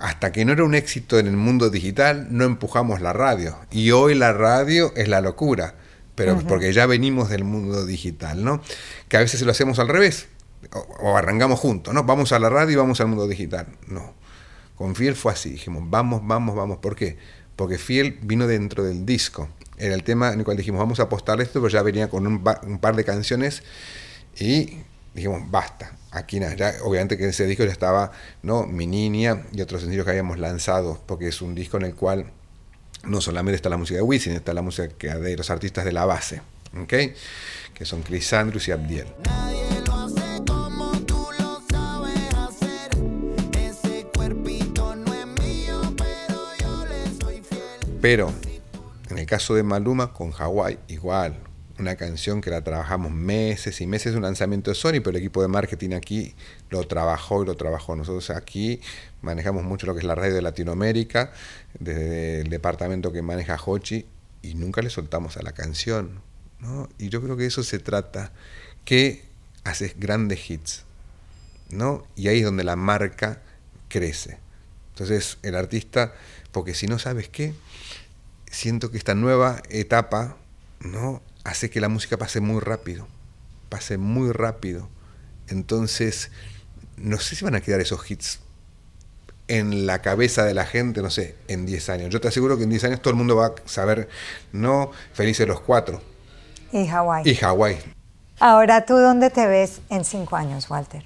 Hasta 0.00 0.32
que 0.32 0.46
no 0.46 0.52
era 0.52 0.64
un 0.64 0.74
éxito 0.74 1.18
en 1.18 1.26
el 1.26 1.36
mundo 1.36 1.68
digital, 1.68 2.28
no 2.30 2.44
empujamos 2.44 3.02
la 3.02 3.12
radio. 3.12 3.58
Y 3.70 3.90
hoy 3.90 4.14
la 4.14 4.32
radio 4.32 4.92
es 4.96 5.08
la 5.08 5.20
locura, 5.20 5.74
pero 6.14 6.38
porque 6.48 6.72
ya 6.72 6.86
venimos 6.86 7.28
del 7.28 7.44
mundo 7.44 7.84
digital, 7.84 8.42
¿no? 8.42 8.62
Que 9.08 9.18
a 9.18 9.20
veces 9.20 9.42
lo 9.42 9.50
hacemos 9.50 9.78
al 9.78 9.88
revés, 9.88 10.28
o, 11.00 11.16
arrancamos 11.16 11.60
juntos, 11.60 11.92
¿no? 11.92 12.04
Vamos 12.04 12.32
a 12.32 12.38
la 12.38 12.48
radio 12.48 12.72
y 12.72 12.76
vamos 12.76 13.00
al 13.00 13.08
mundo 13.08 13.26
digital. 13.26 13.66
No. 13.86 14.14
Con 14.80 14.94
Fiel 14.94 15.14
fue 15.14 15.30
así, 15.30 15.50
dijimos, 15.50 15.82
vamos, 15.90 16.26
vamos, 16.26 16.56
vamos. 16.56 16.78
¿Por 16.78 16.96
qué? 16.96 17.18
Porque 17.54 17.76
Fiel 17.76 18.18
vino 18.22 18.46
dentro 18.46 18.82
del 18.82 19.04
disco. 19.04 19.46
Era 19.76 19.94
el 19.94 20.02
tema 20.04 20.32
en 20.32 20.38
el 20.38 20.44
cual 20.46 20.56
dijimos, 20.56 20.78
vamos 20.78 21.00
a 21.00 21.02
apostar 21.02 21.38
esto, 21.42 21.60
pero 21.60 21.68
ya 21.68 21.82
venía 21.82 22.08
con 22.08 22.26
un, 22.26 22.42
par 22.42 22.96
de 22.96 23.04
canciones 23.04 23.62
y 24.38 24.78
dijimos, 25.12 25.42
basta, 25.50 25.98
aquí 26.12 26.40
nada, 26.40 26.54
ya, 26.54 26.72
obviamente 26.82 27.18
que 27.18 27.24
en 27.24 27.28
ese 27.28 27.44
disco 27.44 27.62
ya 27.62 27.72
estaba 27.72 28.12
¿no? 28.42 28.64
Mi 28.66 28.86
Niña 28.86 29.42
y 29.52 29.60
otros 29.60 29.82
sencillos 29.82 30.06
que 30.06 30.12
habíamos 30.12 30.38
lanzado, 30.38 30.98
porque 31.04 31.28
es 31.28 31.42
un 31.42 31.54
disco 31.54 31.76
en 31.76 31.82
el 31.82 31.94
cual 31.94 32.32
no 33.04 33.20
solamente 33.20 33.56
está 33.56 33.68
la 33.68 33.76
música 33.76 33.96
de 33.96 34.02
Wisin, 34.02 34.32
está 34.32 34.54
la 34.54 34.62
música 34.62 35.18
de 35.18 35.36
los 35.36 35.50
artistas 35.50 35.84
de 35.84 35.92
la 35.92 36.06
base, 36.06 36.40
¿ok? 36.74 36.94
que 37.74 37.84
son 37.84 38.00
Chris 38.00 38.32
Andrews 38.32 38.66
y 38.68 38.72
Abdiel. 38.72 39.08
Pero 48.00 48.32
en 49.10 49.18
el 49.18 49.26
caso 49.26 49.54
de 49.54 49.62
Maluma 49.62 50.12
con 50.12 50.32
Hawaii, 50.32 50.78
igual, 50.88 51.38
una 51.78 51.96
canción 51.96 52.40
que 52.40 52.50
la 52.50 52.62
trabajamos 52.62 53.10
meses 53.12 53.80
y 53.80 53.86
meses, 53.86 54.14
un 54.14 54.22
lanzamiento 54.22 54.70
de 54.70 54.74
Sony, 54.74 55.00
pero 55.02 55.10
el 55.10 55.16
equipo 55.16 55.42
de 55.42 55.48
marketing 55.48 55.92
aquí 55.92 56.34
lo 56.70 56.86
trabajó 56.86 57.42
y 57.42 57.46
lo 57.46 57.56
trabajó. 57.56 57.96
Nosotros 57.96 58.30
aquí 58.30 58.80
manejamos 59.20 59.64
mucho 59.64 59.86
lo 59.86 59.94
que 59.94 60.00
es 60.00 60.06
la 60.06 60.14
radio 60.14 60.34
de 60.34 60.42
Latinoamérica, 60.42 61.32
desde 61.78 62.40
el 62.40 62.48
departamento 62.48 63.12
que 63.12 63.20
maneja 63.22 63.58
Hochi, 63.62 64.06
y 64.42 64.54
nunca 64.54 64.80
le 64.80 64.88
soltamos 64.88 65.36
a 65.36 65.42
la 65.42 65.52
canción. 65.52 66.22
Y 66.98 67.08
yo 67.10 67.22
creo 67.22 67.36
que 67.36 67.46
eso 67.46 67.62
se 67.62 67.78
trata, 67.78 68.32
que 68.84 69.24
haces 69.64 69.98
grandes 69.98 70.50
hits, 70.50 70.84
¿no? 71.70 72.06
Y 72.16 72.28
ahí 72.28 72.38
es 72.38 72.44
donde 72.44 72.64
la 72.64 72.76
marca 72.76 73.42
crece. 73.88 74.38
Entonces 74.94 75.38
el 75.42 75.54
artista, 75.54 76.14
porque 76.52 76.74
si 76.74 76.86
no 76.86 76.98
sabes 76.98 77.28
qué, 77.28 77.54
siento 78.50 78.90
que 78.90 78.98
esta 78.98 79.14
nueva 79.14 79.62
etapa, 79.70 80.36
¿no? 80.80 81.22
hace 81.44 81.70
que 81.70 81.80
la 81.80 81.88
música 81.88 82.16
pase 82.16 82.40
muy 82.40 82.60
rápido, 82.60 83.06
pase 83.68 83.98
muy 83.98 84.32
rápido. 84.32 84.88
Entonces, 85.48 86.30
no 86.96 87.18
sé 87.18 87.36
si 87.36 87.44
van 87.44 87.54
a 87.54 87.60
quedar 87.60 87.80
esos 87.80 88.08
hits 88.10 88.40
en 89.48 89.86
la 89.86 90.00
cabeza 90.00 90.44
de 90.44 90.54
la 90.54 90.64
gente, 90.64 91.02
no 91.02 91.10
sé, 91.10 91.34
en 91.48 91.66
10 91.66 91.88
años. 91.88 92.10
Yo 92.10 92.20
te 92.20 92.28
aseguro 92.28 92.56
que 92.56 92.64
en 92.64 92.70
10 92.70 92.84
años 92.84 93.02
todo 93.02 93.10
el 93.10 93.16
mundo 93.16 93.36
va 93.36 93.46
a 93.46 93.54
saber, 93.64 94.08
no, 94.52 94.92
Felices 95.12 95.48
los 95.48 95.60
Cuatro. 95.60 96.00
Y 96.72 96.86
Hawái. 96.86 97.28
Y 97.28 97.34
Hawái. 97.34 97.78
Ahora, 98.38 98.86
¿tú 98.86 98.96
dónde 98.96 99.30
te 99.30 99.46
ves 99.46 99.80
en 99.88 100.04
5 100.04 100.36
años, 100.36 100.70
Walter? 100.70 101.04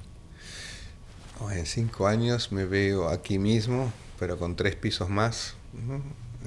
Oh, 1.40 1.50
en 1.50 1.64
5 1.64 2.07
años 2.07 2.52
me 2.52 2.66
veo 2.66 3.09
aquí 3.09 3.38
mismo, 3.38 3.90
pero 4.18 4.38
con 4.38 4.57
tres 4.57 4.76
pisos 4.76 5.09
más 5.09 5.54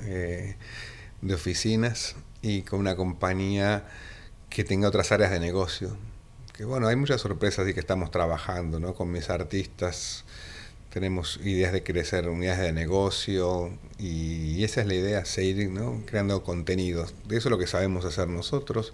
eh, 0.03 0.55
de 1.21 1.33
oficinas, 1.33 2.15
y 2.41 2.61
con 2.61 2.79
una 2.79 2.95
compañía 2.95 3.85
que 4.49 4.63
tenga 4.63 4.87
otras 4.87 5.11
áreas 5.11 5.31
de 5.31 5.39
negocio. 5.39 5.97
Que 6.53 6.65
bueno, 6.65 6.87
hay 6.87 6.95
muchas 6.95 7.21
sorpresas 7.21 7.67
y 7.67 7.73
que 7.73 7.79
estamos 7.79 8.11
trabajando, 8.11 8.79
¿no? 8.79 8.95
Con 8.95 9.11
mis 9.11 9.29
artistas 9.29 10.23
tenemos 10.89 11.39
ideas 11.43 11.73
de 11.73 11.83
crecer 11.83 12.27
unidades 12.29 12.61
de 12.61 12.71
negocio 12.71 13.71
y, 13.99 14.63
esa 14.63 14.81
es 14.81 14.87
la 14.87 14.95
idea, 14.95 15.25
seguir 15.25 15.69
¿no? 15.69 16.01
creando 16.07 16.43
contenidos. 16.43 17.13
Eso 17.25 17.35
es 17.35 17.45
lo 17.45 17.57
que 17.59 17.67
sabemos 17.67 18.05
hacer 18.05 18.27
nosotros 18.29 18.93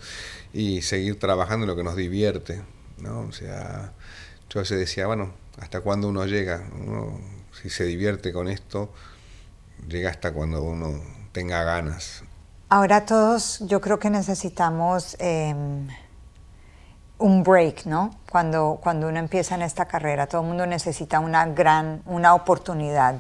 y 0.52 0.82
seguir 0.82 1.18
trabajando 1.18 1.64
en 1.64 1.70
lo 1.70 1.76
que 1.76 1.84
nos 1.84 1.96
divierte. 1.96 2.62
¿no? 2.98 3.22
O 3.22 3.32
sea, 3.32 3.94
yo 4.50 4.60
a 4.60 4.64
veces 4.64 4.80
decía, 4.80 5.08
bueno, 5.08 5.34
¿hasta 5.60 5.80
cuándo 5.80 6.10
uno 6.10 6.26
llega? 6.26 6.68
si 7.62 7.70
se 7.70 7.86
divierte 7.86 8.34
con 8.34 8.50
esto, 8.50 8.92
llega 9.88 10.10
hasta 10.10 10.32
cuando 10.32 10.64
uno 10.64 11.00
tenga 11.32 11.64
ganas. 11.64 12.24
Ahora 12.70 13.06
todos 13.06 13.60
yo 13.68 13.82
creo 13.82 14.00
que 14.00 14.10
necesitamos 14.10 15.16
em, 15.20 15.88
un 17.20 17.44
break, 17.44 17.86
¿no? 17.86 18.16
Cuando, 18.32 18.80
cuando 18.82 19.08
uno 19.08 19.20
empieza 19.20 19.56
en 19.56 19.62
esta 19.62 19.86
carrera, 19.86 20.28
todo 20.28 20.42
el 20.42 20.48
mundo 20.48 20.66
necesita 20.66 21.20
una 21.20 21.46
gran, 21.46 22.02
una 22.06 22.34
oportunidad. 22.34 23.16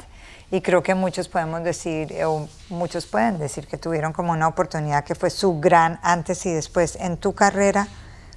Y 0.52 0.62
creo 0.62 0.84
que 0.84 0.94
muchos 0.94 1.28
podemos 1.28 1.64
decir, 1.64 2.14
o 2.26 2.48
muchos 2.70 3.06
pueden 3.06 3.40
decir 3.40 3.68
que 3.68 3.78
tuvieron 3.78 4.14
como 4.14 4.32
una 4.32 4.48
oportunidad 4.48 5.04
que 5.04 5.16
fue 5.16 5.30
su 5.30 5.60
gran 5.60 6.00
antes 6.04 6.46
y 6.46 6.52
después. 6.52 6.96
En 7.00 7.18
tu 7.18 7.34
carrera, 7.34 7.88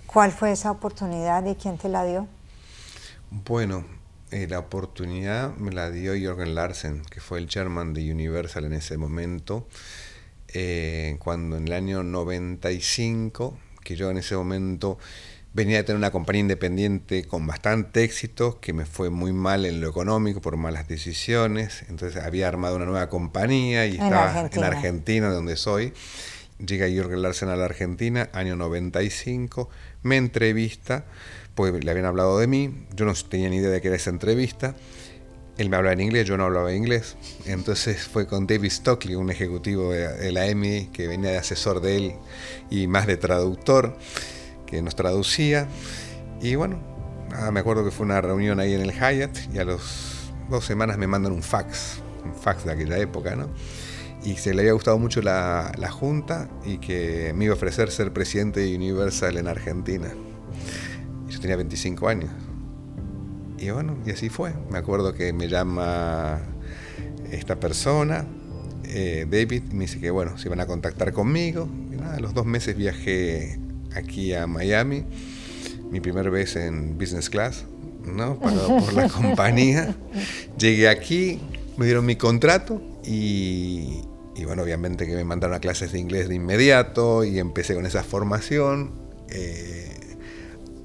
¿cuál 0.07 0.33
fue 0.33 0.53
esa 0.53 0.71
oportunidad 0.71 1.45
y 1.45 1.55
quién 1.57 1.79
te 1.79 1.89
la 1.89 2.05
dio? 2.05 2.27
Bueno, 3.31 3.85
eh, 4.31 4.47
la 4.49 4.59
oportunidad 4.59 5.55
me 5.57 5.71
la 5.73 5.91
dio 5.91 6.13
Jorgen 6.13 6.55
Larsen, 6.55 7.03
que 7.11 7.21
fue 7.21 7.39
el 7.39 7.47
chairman 7.47 7.95
de 7.95 8.11
Universal 8.11 8.65
en 8.65 8.73
ese 8.73 8.97
momento. 8.97 9.69
Eh, 10.49 11.17
cuando 11.19 11.57
en 11.57 11.69
el 11.69 11.73
año 11.73 12.03
95, 12.03 13.59
que 13.85 13.95
yo 13.95 14.11
en 14.11 14.19
ese 14.19 14.37
momento 14.37 14.99
venía 15.53 15.79
de 15.79 15.85
tener 15.85 15.97
una 15.97 16.11
compañía 16.11 16.41
independiente 16.41 17.25
con 17.25 17.47
bastante 17.47 18.05
éxito, 18.05 18.61
que 18.61 18.73
me 18.73 18.85
fue 18.85 19.11
muy 19.11 19.33
mal 19.33 19.65
en 19.65 19.81
lo 19.81 19.89
económico 19.89 20.41
por 20.41 20.57
malas 20.57 20.87
decisiones, 20.87 21.85
entonces 21.89 22.23
había 22.23 22.49
armado 22.49 22.77
una 22.77 22.85
nueva 22.85 23.09
compañía 23.09 23.87
y 23.87 23.93
estaba 23.93 24.51
en 24.53 24.65
Argentina, 24.65 25.29
donde 25.29 25.57
soy. 25.57 25.95
Llega 26.59 26.89
Jürgen 26.89 27.23
Larsen 27.23 27.49
a 27.49 27.57
la 27.57 27.67
Argentina, 27.67 28.29
año 28.33 28.57
95, 28.57 29.69
me 30.03 30.17
entrevista, 30.17 31.05
pues 31.57 31.83
le 31.83 31.91
habían 31.91 32.07
hablado 32.07 32.39
de 32.39 32.47
mí, 32.47 32.87
yo 32.95 33.07
no 33.07 33.15
tenía 33.29 33.49
ni 33.49 33.57
idea 33.57 33.71
de 33.71 33.81
qué 33.81 33.89
era 33.89 33.97
esa 33.97 34.11
entrevista, 34.11 34.77
él 35.57 35.71
me 35.71 35.77
hablaba 35.77 35.95
en 35.95 36.01
inglés, 36.01 36.27
yo 36.27 36.37
no 36.37 36.45
hablaba 36.45 36.73
inglés. 36.75 37.17
Entonces 37.47 38.07
fue 38.07 38.27
con 38.27 38.47
David 38.47 38.71
Stockley, 38.71 39.15
un 39.15 39.31
ejecutivo 39.31 39.93
de, 39.93 40.31
la 40.31 40.47
EMI 40.47 40.89
que 40.93 41.09
venía 41.09 41.31
de 41.31 41.39
asesor 41.39 41.81
de 41.81 41.97
él 41.97 42.15
y 42.71 42.87
más 42.87 43.07
de 43.07 43.17
traductor, 43.17 43.97
que 44.67 44.83
nos 44.83 44.95
traducía. 44.95 45.67
Y 46.43 46.57
bueno, 46.57 46.79
me 47.53 47.61
acuerdo 47.61 47.85
que 47.85 47.91
fue 47.91 48.05
una 48.05 48.21
reunión 48.21 48.61
ahí 48.61 48.75
en 48.75 48.83
el 48.83 48.93
Hyatt 48.93 49.37
y 49.55 49.59
a 49.59 49.65
las 49.65 50.31
dos 50.51 50.65
semanas 50.65 50.99
me 50.99 51.07
mandan 51.07 51.33
un 51.33 51.43
fax, 51.43 52.03
un 52.23 52.35
fax 52.35 52.67
de 52.67 52.73
aquella 52.73 52.99
época, 52.99 53.35
¿no? 53.35 53.49
Y 54.25 54.37
se 54.37 54.53
le 54.53 54.61
había 54.61 54.73
gustado 54.73 54.99
mucho 54.99 55.23
la, 55.23 55.73
la 55.79 55.91
junta 55.91 56.51
y 56.67 56.79
que 56.79 57.33
me 57.35 57.47
iba 57.47 57.55
a 57.55 57.57
ofrecer 57.57 57.91
ser 57.91 58.13
presidente 58.13 58.61
de 58.61 58.75
Universal 58.75 59.39
en 59.39 59.47
Argentina. 59.47 60.13
Yo 61.37 61.43
tenía 61.43 61.57
25 61.57 62.09
años. 62.09 62.31
Y 63.59 63.69
bueno, 63.69 63.99
y 64.07 64.11
así 64.11 64.31
fue. 64.31 64.55
Me 64.71 64.79
acuerdo 64.79 65.13
que 65.13 65.35
me 65.35 65.49
llama 65.49 66.41
esta 67.31 67.61
persona, 67.61 68.25
eh, 68.85 69.27
David, 69.29 69.65
y 69.71 69.75
me 69.75 69.85
dice 69.85 70.01
que 70.01 70.11
bueno, 70.11 70.39
se 70.39 70.49
iban 70.49 70.61
a 70.61 70.67
contactar 70.67 71.13
conmigo. 71.13 71.69
Y 71.93 71.97
nada, 71.97 72.17
a 72.17 72.21
los 72.21 72.33
dos 72.33 72.47
meses 72.47 72.75
viajé 72.75 73.59
aquí 73.95 74.33
a 74.33 74.47
Miami, 74.47 75.05
mi 75.91 76.01
primera 76.01 76.31
vez 76.31 76.57
en 76.57 76.97
business 76.97 77.29
class, 77.29 77.67
¿no? 78.03 78.41
Pagado 78.41 78.79
por 78.79 78.95
la 78.95 79.09
compañía. 79.11 79.95
Llegué 80.59 80.89
aquí, 80.89 81.39
me 81.77 81.85
dieron 81.85 82.07
mi 82.07 82.17
contrato 82.17 82.81
y, 83.05 84.01
y, 84.35 84.45
bueno, 84.47 84.63
obviamente 84.63 85.07
que 85.07 85.15
me 85.15 85.25
mandaron 85.25 85.55
a 85.55 85.61
clases 85.61 85.93
de 85.93 85.99
inglés 85.99 86.31
de 86.31 86.35
inmediato 86.35 87.25
y 87.25 87.39
empecé 87.39 87.75
con 87.75 87.85
esa 87.85 88.03
formación. 88.03 88.93
Eh, 89.29 89.96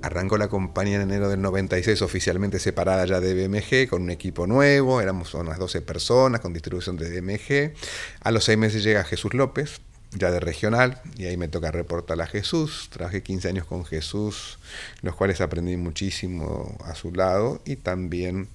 Arrancó 0.01 0.37
la 0.37 0.47
compañía 0.47 0.95
en 0.95 1.03
enero 1.03 1.29
del 1.29 1.41
96 1.41 2.01
oficialmente 2.01 2.59
separada 2.59 3.05
ya 3.05 3.19
de 3.19 3.33
BMG 3.35 3.87
con 3.87 4.01
un 4.01 4.09
equipo 4.09 4.47
nuevo, 4.47 4.99
éramos 4.99 5.33
unas 5.35 5.59
12 5.59 5.81
personas 5.81 6.41
con 6.41 6.53
distribución 6.53 6.97
de 6.97 7.21
BMG. 7.21 7.73
A 8.21 8.31
los 8.31 8.45
seis 8.45 8.57
meses 8.57 8.83
llega 8.83 9.03
Jesús 9.03 9.33
López, 9.33 9.81
ya 10.11 10.31
de 10.31 10.39
regional, 10.39 11.01
y 11.17 11.25
ahí 11.25 11.37
me 11.37 11.47
toca 11.47 11.71
reportar 11.71 12.19
a 12.19 12.25
Jesús. 12.25 12.89
Trabajé 12.91 13.21
15 13.21 13.49
años 13.49 13.65
con 13.65 13.85
Jesús, 13.85 14.57
los 15.01 15.15
cuales 15.15 15.39
aprendí 15.39 15.77
muchísimo 15.77 16.77
a 16.83 16.95
su 16.95 17.13
lado 17.13 17.61
y 17.65 17.75
también 17.75 18.47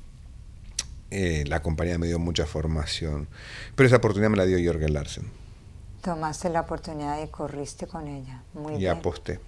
eh, 1.11 1.45
la 1.47 1.63
compañía 1.63 1.99
me 1.99 2.09
dio 2.09 2.19
mucha 2.19 2.47
formación. 2.47 3.29
Pero 3.75 3.87
esa 3.87 3.97
oportunidad 3.97 4.31
me 4.31 4.37
la 4.37 4.47
dio 4.47 4.59
Jorgen 4.63 4.93
Larsen. 4.93 5.31
Tomaste 6.03 6.51
la 6.51 6.61
oportunidad 6.61 7.23
y 7.23 7.29
corriste 7.29 7.87
con 7.87 8.07
ella. 8.07 8.43
Muy 8.55 8.77
y 8.77 8.87
aposté. 8.87 9.41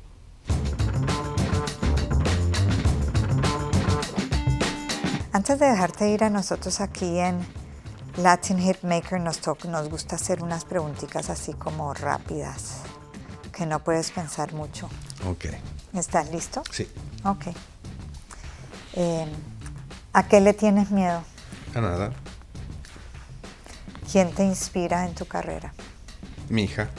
Antes 5.39 5.61
de 5.61 5.67
dejarte 5.67 6.09
ir 6.09 6.25
a 6.25 6.31
nosotros 6.31 6.81
aquí 6.81 7.21
en 7.21 7.39
Latin 8.17 8.59
Hitmaker, 8.59 9.21
nos, 9.21 9.41
nos 9.67 9.89
gusta 9.89 10.17
hacer 10.17 10.43
unas 10.43 10.65
preguntitas 10.65 11.31
así 11.31 11.53
como 11.53 11.95
rápidas, 11.95 12.79
que 13.53 13.65
no 13.65 13.79
puedes 13.79 14.11
pensar 14.11 14.53
mucho. 14.53 14.91
Ok. 15.29 15.45
¿Estás 15.95 16.33
listo? 16.33 16.65
Sí. 16.73 16.89
Ok. 17.23 17.55
Em, 18.95 19.29
¿A 20.13 20.27
qué 20.27 20.41
le 20.41 20.55
tienes 20.55 20.91
miedo? 20.91 21.23
A 21.73 21.81
nada. 21.83 22.11
¿Quién 24.11 24.33
te 24.33 24.43
inspira 24.43 25.07
en 25.07 25.15
tu 25.15 25.25
carrera? 25.27 25.73
Mi 26.49 26.65
hija. 26.65 26.91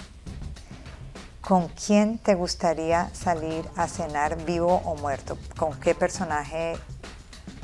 ¿Con 1.41 1.67
quién 1.67 2.19
te 2.19 2.35
gustaría 2.35 3.13
salir 3.13 3.69
a 3.75 3.89
cenar 3.89 4.45
vivo 4.45 4.77
o 4.85 4.95
muerto? 4.95 5.37
¿Con 5.57 5.77
qué 5.81 5.93
personaje 5.93 6.77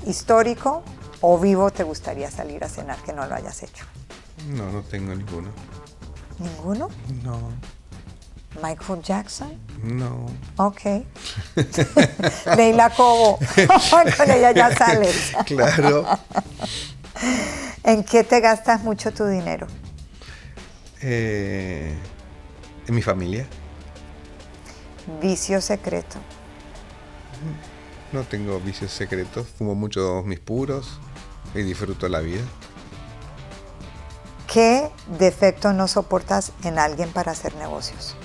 histórico 0.05 0.83
o 1.21 1.39
vivo 1.39 1.71
te 1.71 1.83
gustaría 1.83 2.29
salir 2.29 2.63
a 2.63 2.69
cenar 2.69 2.97
que 3.03 3.13
no 3.13 3.25
lo 3.25 3.35
hayas 3.35 3.63
hecho? 3.63 3.85
No, 4.49 4.71
no 4.71 4.81
tengo 4.83 5.15
ninguno. 5.15 5.49
¿Ninguno? 6.39 6.89
No. 7.23 7.39
¿Michael 8.61 9.01
Jackson? 9.01 9.59
No. 9.83 10.25
Ok. 10.57 10.81
Leila 12.57 12.89
Cobo. 12.91 13.37
Con 14.17 14.31
ella 14.31 14.51
ya 14.51 14.75
sales. 14.77 15.33
claro. 15.45 16.05
¿En 17.83 18.03
qué 18.03 18.23
te 18.23 18.39
gastas 18.39 18.83
mucho 18.83 19.13
tu 19.13 19.25
dinero? 19.25 19.67
Eh, 21.01 21.93
en 22.87 22.95
mi 22.95 23.01
familia. 23.01 23.45
Vicio 25.21 25.61
secreto. 25.61 26.17
No 28.11 28.23
tengo 28.23 28.59
vicios 28.59 28.91
secretos, 28.91 29.47
fumo 29.47 29.75
mucho 29.75 30.23
mis 30.23 30.39
puros 30.39 30.99
y 31.53 31.61
disfruto 31.61 32.07
la 32.07 32.19
vida. 32.19 32.43
¿Qué 34.51 34.89
defecto 35.19 35.73
no 35.73 35.87
soportas 35.87 36.53
en 36.63 36.79
alguien 36.79 37.09
para 37.11 37.33
hacer 37.33 37.55
negocios? 37.55 38.15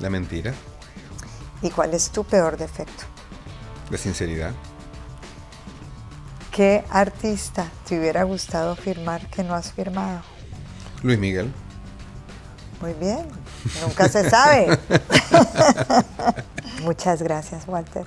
La 0.00 0.08
mentira. 0.08 0.54
¿Y 1.60 1.70
cuál 1.70 1.92
es 1.94 2.10
tu 2.10 2.24
peor 2.24 2.56
defecto? 2.56 3.04
La 3.90 3.98
sinceridad. 3.98 4.52
¿Qué 6.52 6.84
artista 6.90 7.70
te 7.86 7.98
hubiera 7.98 8.22
gustado 8.22 8.76
firmar 8.76 9.28
que 9.28 9.42
no 9.42 9.54
has 9.54 9.72
firmado? 9.72 10.22
Luis 11.02 11.18
Miguel. 11.18 11.52
Muy 12.80 12.94
bien, 12.94 13.28
nunca 13.82 14.08
se 14.08 14.30
sabe. 14.30 14.78
Muchas 16.82 17.22
gracias, 17.22 17.66
Walter, 17.66 18.06